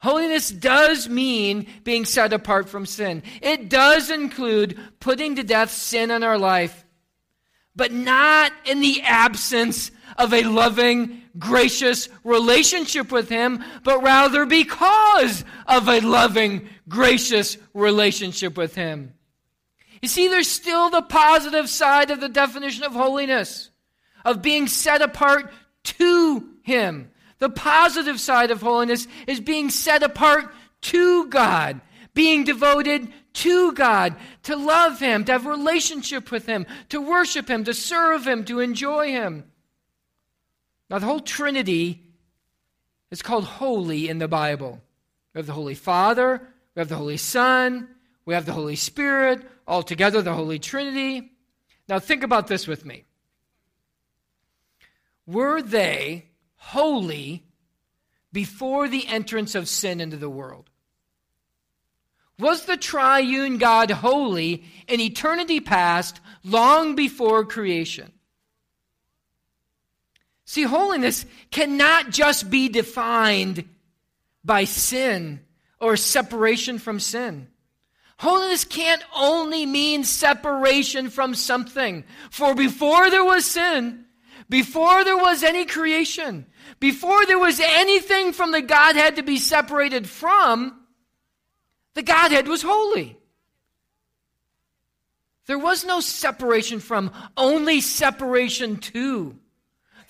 Holiness 0.02 0.50
does 0.50 1.08
mean 1.08 1.68
being 1.84 2.04
set 2.04 2.32
apart 2.32 2.68
from 2.68 2.86
sin. 2.86 3.22
It 3.40 3.68
does 3.68 4.10
include 4.10 4.76
putting 4.98 5.36
to 5.36 5.44
death 5.44 5.70
sin 5.70 6.10
in 6.10 6.24
our 6.24 6.38
life, 6.38 6.84
but 7.76 7.92
not 7.92 8.50
in 8.64 8.80
the 8.80 9.02
absence 9.02 9.92
of 10.18 10.34
a 10.34 10.42
loving, 10.42 11.22
gracious 11.38 12.08
relationship 12.24 13.12
with 13.12 13.28
Him, 13.28 13.62
but 13.84 14.02
rather 14.02 14.44
because 14.44 15.44
of 15.68 15.88
a 15.88 16.00
loving, 16.00 16.68
gracious 16.88 17.56
relationship 17.72 18.56
with 18.56 18.74
Him. 18.74 19.14
You 20.02 20.08
see, 20.08 20.26
there's 20.26 20.50
still 20.50 20.90
the 20.90 21.02
positive 21.02 21.68
side 21.70 22.10
of 22.10 22.20
the 22.20 22.28
definition 22.28 22.82
of 22.82 22.92
holiness, 22.92 23.70
of 24.24 24.42
being 24.42 24.66
set 24.66 25.00
apart 25.00 25.52
to 25.84 26.44
Him. 26.64 27.11
The 27.42 27.50
positive 27.50 28.20
side 28.20 28.52
of 28.52 28.62
holiness 28.62 29.08
is 29.26 29.40
being 29.40 29.68
set 29.68 30.04
apart 30.04 30.54
to 30.82 31.26
God, 31.26 31.80
being 32.14 32.44
devoted 32.44 33.08
to 33.32 33.72
God, 33.72 34.14
to 34.44 34.54
love 34.54 35.00
Him, 35.00 35.24
to 35.24 35.32
have 35.32 35.44
a 35.44 35.50
relationship 35.50 36.30
with 36.30 36.46
Him, 36.46 36.66
to 36.90 37.00
worship 37.00 37.50
Him, 37.50 37.64
to 37.64 37.74
serve 37.74 38.28
Him, 38.28 38.44
to 38.44 38.60
enjoy 38.60 39.08
Him. 39.08 39.42
Now, 40.88 41.00
the 41.00 41.06
whole 41.06 41.18
Trinity 41.18 42.04
is 43.10 43.22
called 43.22 43.42
holy 43.42 44.08
in 44.08 44.18
the 44.18 44.28
Bible. 44.28 44.80
We 45.34 45.40
have 45.40 45.46
the 45.46 45.52
Holy 45.52 45.74
Father, 45.74 46.40
we 46.76 46.80
have 46.80 46.88
the 46.88 46.94
Holy 46.94 47.16
Son, 47.16 47.88
we 48.24 48.34
have 48.34 48.46
the 48.46 48.52
Holy 48.52 48.76
Spirit, 48.76 49.42
altogether 49.66 50.22
the 50.22 50.32
Holy 50.32 50.60
Trinity. 50.60 51.32
Now, 51.88 51.98
think 51.98 52.22
about 52.22 52.46
this 52.46 52.68
with 52.68 52.84
me. 52.84 53.02
Were 55.26 55.60
they 55.60 56.26
holy 56.62 57.42
before 58.32 58.88
the 58.88 59.06
entrance 59.08 59.54
of 59.54 59.68
sin 59.68 60.00
into 60.00 60.16
the 60.16 60.30
world? 60.30 60.70
Was 62.38 62.64
the 62.64 62.76
triune 62.76 63.58
God 63.58 63.90
holy 63.90 64.64
in 64.88 65.00
eternity 65.00 65.60
past, 65.60 66.20
long 66.44 66.94
before 66.94 67.44
creation? 67.44 68.12
See, 70.44 70.62
holiness 70.62 71.26
cannot 71.50 72.10
just 72.10 72.48
be 72.48 72.68
defined 72.68 73.68
by 74.44 74.64
sin 74.64 75.40
or 75.80 75.96
separation 75.96 76.78
from 76.78 77.00
sin. 77.00 77.48
Holiness 78.18 78.64
can't 78.64 79.02
only 79.16 79.66
mean 79.66 80.04
separation 80.04 81.10
from 81.10 81.34
something. 81.34 82.04
For 82.30 82.54
before 82.54 83.10
there 83.10 83.24
was 83.24 83.44
sin, 83.44 84.04
before 84.52 85.02
there 85.02 85.16
was 85.16 85.42
any 85.42 85.64
creation, 85.64 86.44
before 86.78 87.24
there 87.24 87.38
was 87.38 87.58
anything 87.58 88.34
from 88.34 88.52
the 88.52 88.60
Godhead 88.60 89.16
to 89.16 89.22
be 89.22 89.38
separated 89.38 90.06
from, 90.06 90.78
the 91.94 92.02
Godhead 92.02 92.46
was 92.46 92.60
holy. 92.60 93.16
There 95.46 95.58
was 95.58 95.86
no 95.86 96.00
separation 96.00 96.80
from, 96.80 97.12
only 97.34 97.80
separation 97.80 98.76
to. 98.76 99.38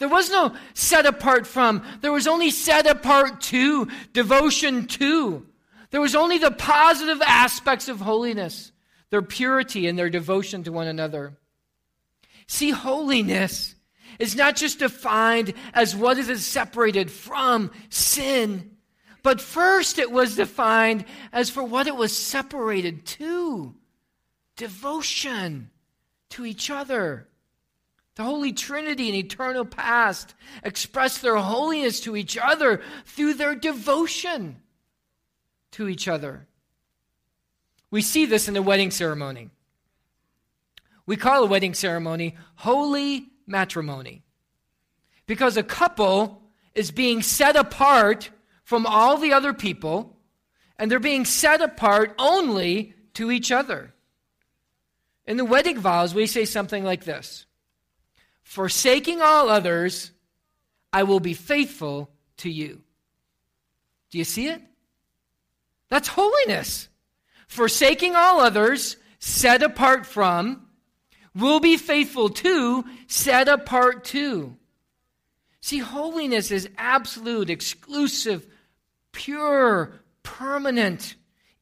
There 0.00 0.08
was 0.08 0.28
no 0.28 0.56
set 0.74 1.06
apart 1.06 1.46
from. 1.46 1.84
There 2.00 2.10
was 2.10 2.26
only 2.26 2.50
set 2.50 2.88
apart 2.88 3.42
to, 3.42 3.86
devotion 4.12 4.88
to. 4.88 5.46
There 5.92 6.00
was 6.00 6.16
only 6.16 6.38
the 6.38 6.50
positive 6.50 7.22
aspects 7.22 7.86
of 7.86 8.00
holiness, 8.00 8.72
their 9.10 9.22
purity 9.22 9.86
and 9.86 9.96
their 9.96 10.10
devotion 10.10 10.64
to 10.64 10.72
one 10.72 10.88
another. 10.88 11.38
See, 12.48 12.70
holiness 12.70 13.76
is 14.22 14.36
not 14.36 14.54
just 14.54 14.78
defined 14.78 15.52
as 15.74 15.96
what 15.96 16.16
is 16.16 16.46
separated 16.46 17.10
from 17.10 17.72
sin, 17.90 18.70
but 19.24 19.40
first 19.40 19.98
it 19.98 20.12
was 20.12 20.36
defined 20.36 21.04
as 21.32 21.50
for 21.50 21.64
what 21.64 21.88
it 21.88 21.96
was 21.96 22.16
separated 22.16 23.04
to 23.04 23.74
devotion 24.54 25.70
to 26.28 26.46
each 26.46 26.70
other. 26.70 27.26
The 28.14 28.22
Holy 28.22 28.52
Trinity 28.52 29.08
and 29.08 29.16
eternal 29.16 29.64
past 29.64 30.34
express 30.62 31.18
their 31.18 31.38
holiness 31.38 31.98
to 32.02 32.14
each 32.14 32.38
other 32.38 32.80
through 33.04 33.34
their 33.34 33.56
devotion 33.56 34.62
to 35.72 35.88
each 35.88 36.06
other. 36.06 36.46
We 37.90 38.02
see 38.02 38.26
this 38.26 38.46
in 38.46 38.54
the 38.54 38.62
wedding 38.62 38.92
ceremony. 38.92 39.50
We 41.06 41.16
call 41.16 41.42
a 41.42 41.46
wedding 41.46 41.74
ceremony 41.74 42.36
holy 42.54 43.31
matrimony 43.46 44.22
because 45.26 45.56
a 45.56 45.62
couple 45.62 46.42
is 46.74 46.90
being 46.90 47.22
set 47.22 47.56
apart 47.56 48.30
from 48.64 48.86
all 48.86 49.18
the 49.18 49.32
other 49.32 49.52
people 49.52 50.16
and 50.78 50.90
they're 50.90 51.00
being 51.00 51.24
set 51.24 51.60
apart 51.60 52.14
only 52.18 52.94
to 53.14 53.30
each 53.30 53.52
other. 53.52 53.92
In 55.26 55.36
the 55.36 55.44
wedding 55.44 55.78
vows, 55.78 56.14
we 56.14 56.26
say 56.26 56.44
something 56.44 56.84
like 56.84 57.04
this 57.04 57.46
Forsaking 58.42 59.22
all 59.22 59.48
others, 59.48 60.10
I 60.92 61.04
will 61.04 61.20
be 61.20 61.34
faithful 61.34 62.10
to 62.38 62.50
you. 62.50 62.82
Do 64.10 64.18
you 64.18 64.24
see 64.24 64.48
it? 64.48 64.60
That's 65.88 66.08
holiness. 66.08 66.88
Forsaking 67.48 68.16
all 68.16 68.40
others, 68.40 68.96
set 69.18 69.62
apart 69.62 70.06
from, 70.06 70.66
will 71.34 71.60
be 71.60 71.76
faithful 71.76 72.28
to, 72.28 72.84
set 73.06 73.48
apart 73.48 74.04
to. 74.04 74.56
See, 75.60 75.78
holiness 75.78 76.50
is 76.50 76.68
absolute, 76.76 77.48
exclusive, 77.48 78.46
pure, 79.12 79.92
permanent, 80.22 81.14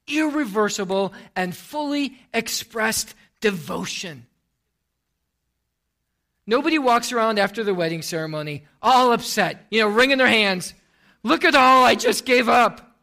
irreversible, 0.09 1.12
and 1.37 1.54
fully 1.54 2.18
expressed 2.33 3.14
devotion. 3.40 4.26
Nobody 6.46 6.78
walks 6.78 7.12
around 7.12 7.38
after 7.38 7.62
the 7.62 7.74
wedding 7.74 8.02
ceremony 8.02 8.64
all 8.83 9.12
upset, 9.12 9.66
you 9.70 9.80
know, 9.80 9.88
wringing 9.88 10.18
their 10.18 10.26
hands. 10.26 10.74
Look 11.22 11.44
at 11.44 11.54
all 11.54 11.85
I 11.85 11.94
just 11.94 12.24
gave 12.24 12.48
up. 12.48 12.96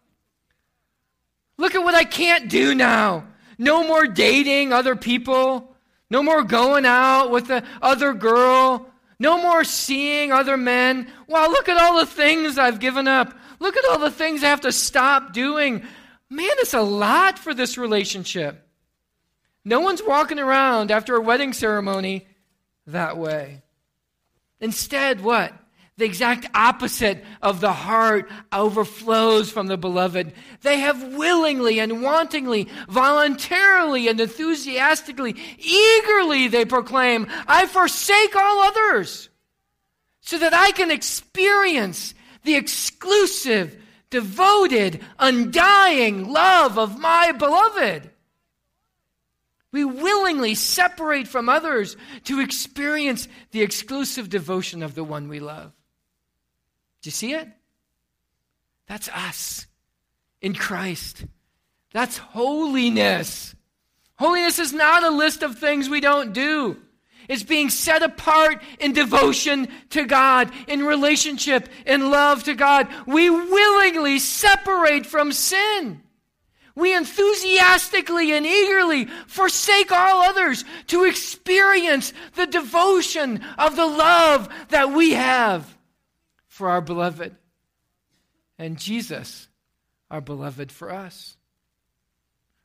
Look 1.57 1.75
at 1.75 1.83
what 1.83 1.95
I 1.95 2.03
can't 2.03 2.49
do 2.49 2.75
now. 2.75 3.27
No 3.57 3.87
more 3.87 4.05
dating 4.05 4.73
other 4.73 4.95
people. 4.95 5.75
No 6.09 6.23
more 6.23 6.43
going 6.43 6.85
out 6.85 7.31
with 7.31 7.47
the 7.47 7.63
other 7.81 8.13
girl. 8.13 8.89
No 9.19 9.41
more 9.41 9.63
seeing 9.63 10.31
other 10.31 10.57
men. 10.57 11.11
Wow, 11.27 11.47
look 11.47 11.67
at 11.69 11.77
all 11.77 11.99
the 11.99 12.05
things 12.05 12.57
I've 12.57 12.79
given 12.79 13.07
up. 13.07 13.33
Look 13.59 13.75
at 13.75 13.85
all 13.85 13.99
the 13.99 14.11
things 14.11 14.43
I 14.43 14.49
have 14.49 14.61
to 14.61 14.71
stop 14.71 15.33
doing. 15.33 15.81
Man, 16.29 16.55
it's 16.59 16.73
a 16.73 16.81
lot 16.81 17.39
for 17.39 17.53
this 17.53 17.77
relationship. 17.77 18.63
No 19.65 19.79
one's 19.81 20.03
walking 20.05 20.39
around 20.39 20.91
after 20.91 21.15
a 21.15 21.21
wedding 21.21 21.51
ceremony 21.53 22.27
that 22.85 23.17
way. 23.17 23.63
Instead, 24.59 25.21
what? 25.21 25.53
The 25.97 26.05
exact 26.05 26.45
opposite 26.53 27.25
of 27.41 27.59
the 27.59 27.73
heart 27.73 28.29
overflows 28.51 29.49
from 29.49 29.65
the 29.65 29.77
beloved. 29.77 30.31
They 30.61 30.79
have 30.79 31.15
willingly 31.15 31.79
and 31.79 32.03
wantingly, 32.03 32.69
voluntarily 32.87 34.07
and 34.07 34.19
enthusiastically, 34.21 35.35
eagerly 35.57 36.49
they 36.49 36.65
proclaim, 36.65 37.25
I 37.47 37.65
forsake 37.65 38.35
all 38.35 38.61
others 38.61 39.29
so 40.21 40.37
that 40.37 40.53
I 40.53 40.71
can 40.71 40.91
experience 40.91 42.13
the 42.43 42.55
exclusive, 42.55 43.81
devoted, 44.11 45.01
undying 45.17 46.31
love 46.31 46.77
of 46.77 46.99
my 46.99 47.31
beloved. 47.31 48.11
We 49.71 49.83
willingly 49.83 50.53
separate 50.53 51.27
from 51.27 51.49
others 51.49 51.97
to 52.25 52.39
experience 52.39 53.27
the 53.51 53.63
exclusive 53.63 54.29
devotion 54.29 54.83
of 54.83 54.93
the 54.93 55.03
one 55.03 55.27
we 55.27 55.39
love. 55.39 55.73
Do 57.07 57.09
you 57.09 57.13
see 57.13 57.33
it? 57.35 57.47
That's 58.89 59.07
us 59.07 59.65
in 60.41 60.53
Christ. 60.53 61.23
That's 61.93 62.17
holiness. 62.17 63.55
Holiness 64.19 64.59
is 64.59 64.73
not 64.73 65.05
a 65.05 65.09
list 65.09 65.41
of 65.41 65.57
things 65.57 65.87
we 65.87 66.01
don't 66.01 66.33
do. 66.33 66.75
It's 67.29 67.43
being 67.43 67.69
set 67.69 68.03
apart 68.03 68.61
in 68.81 68.91
devotion 68.91 69.69
to 69.91 70.03
God, 70.03 70.51
in 70.67 70.83
relationship, 70.83 71.69
in 71.85 72.11
love 72.11 72.43
to 72.43 72.53
God. 72.53 72.89
We 73.05 73.29
willingly 73.29 74.19
separate 74.19 75.05
from 75.05 75.31
sin. 75.31 76.03
We 76.75 76.93
enthusiastically 76.93 78.33
and 78.33 78.45
eagerly 78.45 79.05
forsake 79.27 79.93
all 79.93 80.23
others 80.23 80.65
to 80.87 81.05
experience 81.05 82.11
the 82.35 82.47
devotion 82.47 83.45
of 83.57 83.77
the 83.77 83.87
love 83.87 84.49
that 84.71 84.91
we 84.91 85.11
have 85.11 85.76
for 86.57 86.71
our 86.71 86.81
beloved, 86.81 87.35
and 88.57 88.79
Jesus, 88.79 89.47
our 90.09 90.21
beloved, 90.21 90.71
for 90.71 90.91
us. 90.91 91.37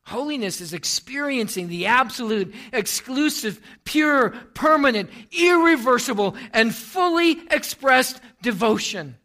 Holiness 0.05 0.63
is 0.63 0.73
experiencing 0.73 1.69
the 1.69 1.85
absolute, 1.87 2.55
exclusive, 2.73 3.61
pure, 3.85 4.31
permanent, 4.55 5.11
irreversible, 5.31 6.37
and 6.55 6.75
fully 6.75 7.33
expressed 7.51 8.19
devotion 8.41 9.17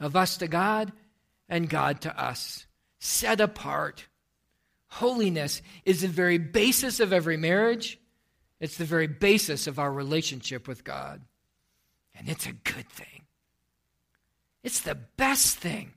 of 0.00 0.16
us 0.16 0.38
to 0.38 0.48
God 0.48 0.90
and 1.46 1.68
God 1.68 2.00
to 2.00 2.18
us, 2.18 2.66
set 3.00 3.38
apart. 3.38 4.08
Holiness 4.86 5.60
is 5.84 6.00
the 6.00 6.08
very 6.08 6.38
basis 6.38 7.00
of 7.00 7.12
every 7.12 7.36
marriage. 7.36 8.00
It's 8.60 8.78
the 8.78 8.86
very 8.86 9.08
basis 9.08 9.66
of 9.66 9.78
our 9.78 9.92
relationship 9.92 10.66
with 10.66 10.84
God. 10.84 11.20
And 12.14 12.30
it's 12.30 12.46
a 12.46 12.52
good 12.52 12.88
thing. 12.88 13.17
It's 14.62 14.80
the 14.80 14.94
best 14.94 15.58
thing. 15.58 15.92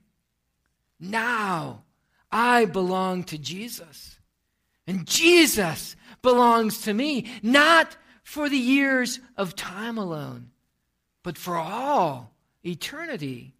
Now, 0.98 1.84
I 2.30 2.64
belong 2.64 3.24
to 3.24 3.38
Jesus. 3.38 4.18
And 4.86 5.06
Jesus 5.06 5.96
belongs 6.22 6.82
to 6.82 6.94
me, 6.94 7.30
not 7.42 7.96
for 8.22 8.48
the 8.48 8.56
years 8.56 9.20
of 9.36 9.56
time 9.56 9.98
alone, 9.98 10.50
but 11.22 11.36
for 11.36 11.56
all 11.56 12.34
eternity. 12.64 13.54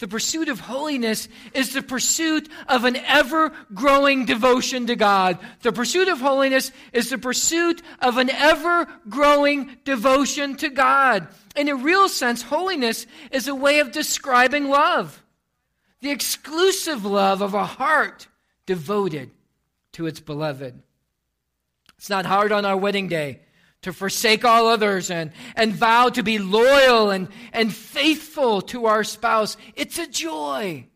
The 0.00 0.08
pursuit 0.08 0.48
of 0.48 0.60
holiness 0.60 1.28
is 1.52 1.74
the 1.74 1.82
pursuit 1.82 2.48
of 2.66 2.84
an 2.84 2.96
ever 2.96 3.52
growing 3.74 4.24
devotion 4.24 4.86
to 4.86 4.96
God. 4.96 5.38
The 5.60 5.72
pursuit 5.72 6.08
of 6.08 6.20
holiness 6.20 6.72
is 6.94 7.10
the 7.10 7.18
pursuit 7.18 7.82
of 8.00 8.16
an 8.16 8.30
ever 8.30 8.86
growing 9.10 9.76
devotion 9.84 10.56
to 10.56 10.70
God. 10.70 11.28
In 11.54 11.68
a 11.68 11.76
real 11.76 12.08
sense, 12.08 12.40
holiness 12.40 13.06
is 13.30 13.46
a 13.46 13.54
way 13.54 13.80
of 13.80 13.92
describing 13.92 14.68
love 14.68 15.22
the 16.00 16.10
exclusive 16.10 17.04
love 17.04 17.42
of 17.42 17.52
a 17.52 17.66
heart 17.66 18.26
devoted 18.64 19.30
to 19.92 20.06
its 20.06 20.18
beloved. 20.18 20.82
It's 21.98 22.08
not 22.08 22.24
hard 22.24 22.52
on 22.52 22.64
our 22.64 22.76
wedding 22.76 23.08
day 23.08 23.40
to 23.82 23.92
forsake 23.92 24.44
all 24.44 24.66
others 24.66 25.10
and, 25.10 25.32
and 25.56 25.72
vow 25.72 26.08
to 26.10 26.22
be 26.22 26.38
loyal 26.38 27.10
and, 27.10 27.28
and 27.52 27.72
faithful 27.74 28.60
to 28.62 28.86
our 28.86 29.04
spouse. 29.04 29.56
It's 29.74 29.98
a 29.98 30.06
joy. 30.06 30.86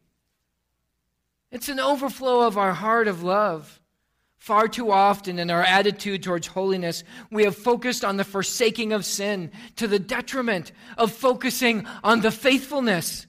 It's 1.50 1.68
an 1.68 1.80
overflow 1.80 2.46
of 2.46 2.58
our 2.58 2.72
heart 2.72 3.08
of 3.08 3.22
love. 3.22 3.80
Far 4.36 4.68
too 4.68 4.90
often 4.90 5.38
in 5.38 5.50
our 5.50 5.62
attitude 5.62 6.22
towards 6.22 6.46
holiness, 6.46 7.02
we 7.30 7.44
have 7.44 7.56
focused 7.56 8.04
on 8.04 8.18
the 8.18 8.24
forsaking 8.24 8.92
of 8.92 9.06
sin 9.06 9.50
to 9.76 9.88
the 9.88 9.98
detriment 9.98 10.72
of 10.98 11.12
focusing 11.12 11.86
on 12.02 12.20
the 12.20 12.30
faithfulness 12.30 13.26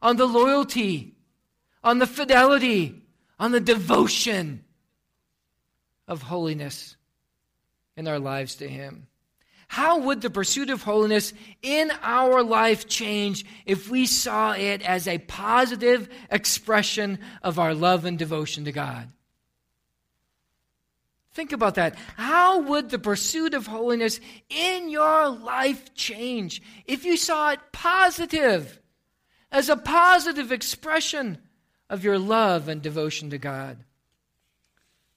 on 0.00 0.16
the 0.16 0.26
loyalty, 0.26 1.14
on 1.82 1.98
the 1.98 2.06
fidelity, 2.06 3.02
on 3.38 3.52
the 3.52 3.60
devotion 3.60 4.64
of 6.06 6.22
holiness 6.22 6.96
in 7.98 8.08
our 8.08 8.18
lives 8.18 8.54
to 8.56 8.68
Him. 8.68 9.06
How 9.68 9.98
would 9.98 10.22
the 10.22 10.30
pursuit 10.30 10.70
of 10.70 10.82
holiness 10.82 11.34
in 11.60 11.92
our 12.02 12.42
life 12.42 12.88
change 12.88 13.44
if 13.66 13.90
we 13.90 14.06
saw 14.06 14.52
it 14.52 14.80
as 14.80 15.06
a 15.06 15.18
positive 15.18 16.08
expression 16.30 17.18
of 17.42 17.58
our 17.58 17.74
love 17.74 18.06
and 18.06 18.18
devotion 18.18 18.64
to 18.64 18.72
God? 18.72 19.10
Think 21.32 21.52
about 21.52 21.74
that. 21.74 21.96
How 22.16 22.62
would 22.62 22.88
the 22.88 22.98
pursuit 22.98 23.52
of 23.52 23.66
holiness 23.66 24.20
in 24.48 24.88
your 24.88 25.28
life 25.28 25.94
change 25.94 26.62
if 26.86 27.04
you 27.04 27.18
saw 27.18 27.50
it 27.50 27.60
positive? 27.70 28.80
as 29.50 29.68
a 29.68 29.76
positive 29.76 30.52
expression 30.52 31.38
of 31.88 32.04
your 32.04 32.18
love 32.18 32.68
and 32.68 32.82
devotion 32.82 33.30
to 33.30 33.38
God. 33.38 33.78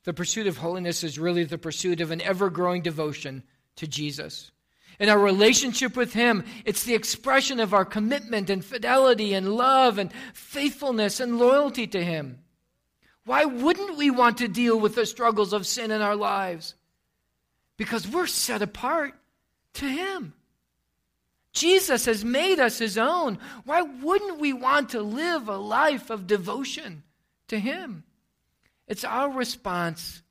The 0.04 0.14
pursuit 0.14 0.48
of 0.48 0.58
holiness 0.58 1.04
is 1.04 1.20
really 1.20 1.44
the 1.44 1.58
pursuit 1.58 2.02
of 2.02 2.12
an 2.12 2.22
ever 2.22 2.50
growing 2.50 2.82
devotion 2.82 3.44
to 3.76 3.88
Jesus. 3.88 4.52
In 5.00 5.10
our 5.10 5.20
relationship 5.20 5.96
with 5.96 6.14
Him, 6.14 6.44
it's 6.66 6.84
the 6.84 6.96
expression 6.96 7.60
of 7.60 7.74
our 7.74 7.86
commitment 7.86 8.50
and 8.50 8.64
fidelity 8.64 9.34
and 9.34 9.56
love 9.56 9.98
and 9.98 10.12
faithfulness 10.34 11.20
and 11.20 11.40
loyalty 11.40 11.88
to 11.88 12.04
Him. 12.04 12.40
Why 13.26 13.46
wouldn't 13.46 13.98
we 13.98 14.10
want 14.10 14.40
to 14.40 14.48
deal 14.48 14.80
with 14.80 14.96
the 14.96 15.06
struggles 15.06 15.54
of 15.54 15.68
sin 15.68 15.92
in 15.92 16.02
our 16.02 16.16
lives? 16.16 16.76
Because 17.78 18.08
we're 18.08 18.28
set 18.28 18.62
apart 18.62 19.14
to 19.76 19.88
Him. 19.88 20.34
Jesus 21.54 22.06
has 22.06 22.24
made 22.24 22.60
us 22.60 22.78
his 22.78 22.98
own. 22.98 23.38
Why 23.66 23.82
wouldn't 23.82 24.40
we 24.40 24.54
want 24.54 24.90
to 24.90 25.02
live 25.02 25.48
a 25.48 25.58
life 25.58 26.10
of 26.10 26.28
devotion 26.28 27.04
to 27.50 27.60
him? 27.60 28.04
It's 28.88 29.04
our 29.04 29.30
response 29.30 30.22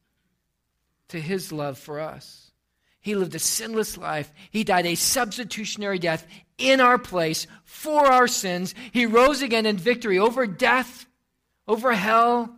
to 1.09 1.21
his 1.21 1.53
love 1.53 1.79
for 1.79 2.01
us. 2.01 2.51
He 3.01 3.15
lived 3.15 3.35
a 3.35 3.39
sinless 3.39 3.97
life. 3.97 4.33
He 4.51 4.65
died 4.65 4.87
a 4.87 4.95
substitutionary 4.95 5.99
death 5.99 6.27
in 6.59 6.81
our 6.81 6.99
place 6.99 7.47
for 7.65 8.07
our 8.07 8.29
sins. 8.29 8.75
He 8.93 9.07
rose 9.07 9.41
again 9.41 9.65
in 9.65 9.79
victory 9.79 10.19
over 10.19 10.47
death, 10.47 11.07
over 11.67 11.93
hell, 11.95 12.55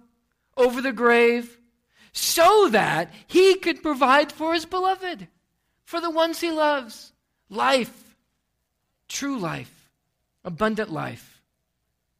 over 0.56 0.80
the 0.80 0.92
grave, 0.92 1.58
so 2.12 2.68
that 2.70 3.12
he 3.26 3.54
could 3.54 3.82
provide 3.82 4.32
for 4.32 4.52
his 4.54 4.66
beloved, 4.66 5.28
for 5.84 6.00
the 6.00 6.10
ones 6.10 6.40
he 6.40 6.50
loves, 6.50 7.12
life 7.48 8.02
true 9.12 9.38
life, 9.38 9.90
abundant 10.42 10.90
life, 10.90 11.42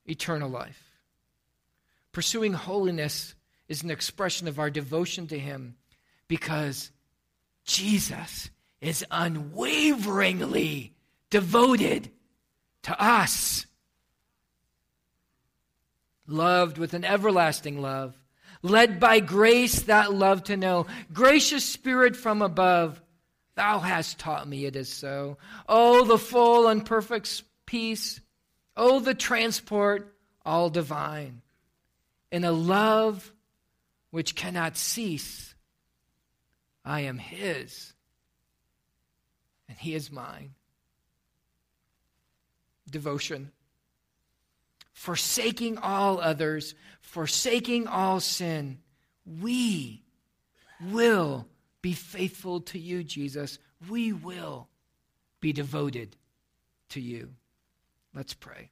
eternal 0.05 0.51
life. 0.51 1.01
Pursuing 2.13 2.53
holiness 2.53 3.35
is 3.73 3.83
an 3.83 3.91
expression 3.91 4.49
of 4.49 4.59
our 4.59 4.69
devotion 4.69 5.27
to 5.29 5.39
Him 5.39 5.77
because 6.29 6.91
Jesus 7.65 8.51
is 8.83 9.03
unwaveringly 9.11 10.93
devoted 11.31 12.11
to 12.83 13.03
us. 13.03 13.65
Loved 16.27 16.77
with 16.77 16.93
an 16.93 17.05
everlasting 17.05 17.81
love, 17.81 18.15
led 18.61 19.01
by 19.01 19.21
grace 19.21 19.81
that 19.83 20.13
love 20.13 20.45
to 20.45 20.57
know, 20.59 20.87
gracious 21.13 21.65
Spirit 21.65 22.15
from 22.15 22.43
above 22.43 23.01
Thou 23.55 23.81
hast 23.81 24.19
taught 24.19 24.49
me 24.49 24.65
it 24.65 24.77
is 24.77 24.89
so. 24.89 25.37
Oh, 25.69 26.05
the 26.05 26.19
full 26.19 26.69
and 26.69 26.85
perfect 26.85 27.43
peace. 27.67 28.21
Oh, 28.77 29.01
the 29.01 29.15
transport, 29.15 30.15
all 30.45 30.71
divine. 30.71 31.43
In 32.31 32.45
a 32.45 32.53
love 32.53 33.31
which 34.13 34.37
cannot 34.37 34.77
cease, 34.77 35.55
I 36.85 37.01
am 37.01 37.19
His, 37.19 37.95
and 39.69 39.77
He 39.77 39.95
is 39.95 40.13
mine. 40.13 40.51
Devotion. 42.89 43.51
Forsaking 44.93 45.79
all 45.79 46.21
others, 46.21 46.75
forsaking 47.01 47.87
all 47.87 48.21
sin, 48.21 48.79
we 49.25 50.05
will 50.91 51.47
be 51.81 51.95
faithful 51.95 52.61
to 52.61 52.79
you, 52.79 53.03
Jesus. 53.03 53.59
We 53.89 54.13
will 54.13 54.69
be 55.41 55.55
devoted 55.55 56.17
to 56.91 57.01
you. 57.01 57.31
Let's 58.15 58.35
pray. 58.35 58.71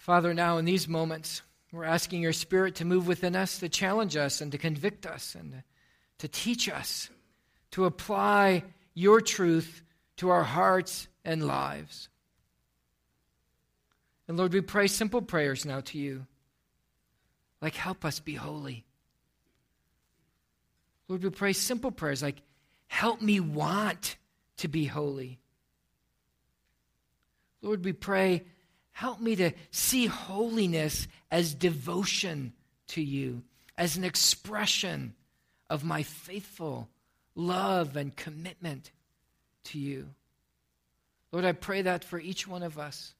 Father, 0.00 0.32
now 0.32 0.56
in 0.56 0.64
these 0.64 0.88
moments, 0.88 1.42
we're 1.70 1.84
asking 1.84 2.22
your 2.22 2.32
Spirit 2.32 2.76
to 2.76 2.86
move 2.86 3.06
within 3.06 3.36
us, 3.36 3.58
to 3.58 3.68
challenge 3.68 4.16
us, 4.16 4.40
and 4.40 4.50
to 4.50 4.56
convict 4.56 5.04
us, 5.04 5.34
and 5.34 5.62
to 6.16 6.26
teach 6.26 6.70
us, 6.70 7.10
to 7.72 7.84
apply 7.84 8.64
your 8.94 9.20
truth 9.20 9.82
to 10.16 10.30
our 10.30 10.42
hearts 10.42 11.06
and 11.22 11.46
lives. 11.46 12.08
And 14.26 14.38
Lord, 14.38 14.54
we 14.54 14.62
pray 14.62 14.86
simple 14.86 15.20
prayers 15.20 15.66
now 15.66 15.80
to 15.80 15.98
you, 15.98 16.26
like, 17.60 17.74
help 17.74 18.06
us 18.06 18.20
be 18.20 18.34
holy. 18.36 18.86
Lord, 21.08 21.22
we 21.22 21.28
pray 21.28 21.52
simple 21.52 21.90
prayers 21.90 22.22
like, 22.22 22.40
help 22.86 23.20
me 23.20 23.38
want 23.38 24.16
to 24.56 24.68
be 24.68 24.86
holy. 24.86 25.40
Lord, 27.60 27.84
we 27.84 27.92
pray, 27.92 28.44
help 28.92 29.20
me 29.20 29.36
to 29.36 29.52
see 29.70 30.06
holiness 30.06 31.08
as 31.30 31.54
devotion 31.54 32.52
to 32.88 33.02
you, 33.02 33.42
as 33.78 33.96
an 33.96 34.04
expression 34.04 35.14
of 35.68 35.84
my 35.84 36.02
faithful 36.02 36.88
love 37.34 37.96
and 37.96 38.14
commitment 38.16 38.90
to 39.64 39.78
you. 39.78 40.08
Lord, 41.32 41.44
I 41.44 41.52
pray 41.52 41.82
that 41.82 42.04
for 42.04 42.18
each 42.18 42.46
one 42.48 42.62
of 42.62 42.78
us. 42.78 43.14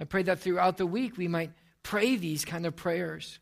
I 0.00 0.04
pray 0.04 0.22
that 0.24 0.40
throughout 0.40 0.76
the 0.76 0.86
week 0.86 1.16
we 1.16 1.28
might 1.28 1.50
pray 1.82 2.16
these 2.16 2.44
kind 2.44 2.66
of 2.66 2.74
prayers. 2.74 3.38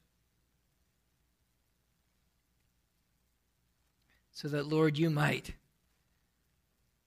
so 4.34 4.48
that, 4.48 4.66
Lord, 4.66 4.98
you 4.98 5.11
might 5.11 5.55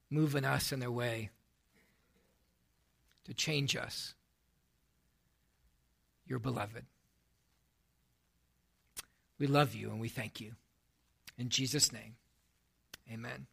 move 0.09 0.35
in 0.35 0.45
us 0.45 0.71
in 0.71 0.81
a 0.81 0.89
way 0.89 1.29
to 3.27 3.33
change 3.33 3.75
us, 3.75 4.15
your 6.25 6.39
beloved. 6.39 6.85
We 9.37 9.47
love 9.47 9.75
you 9.75 9.89
and 9.89 9.99
we 9.99 10.07
thank 10.07 10.41
you. 10.41 10.53
In 11.37 11.49
Jesus' 11.49 11.91
name, 11.91 12.15
amen. 13.11 13.45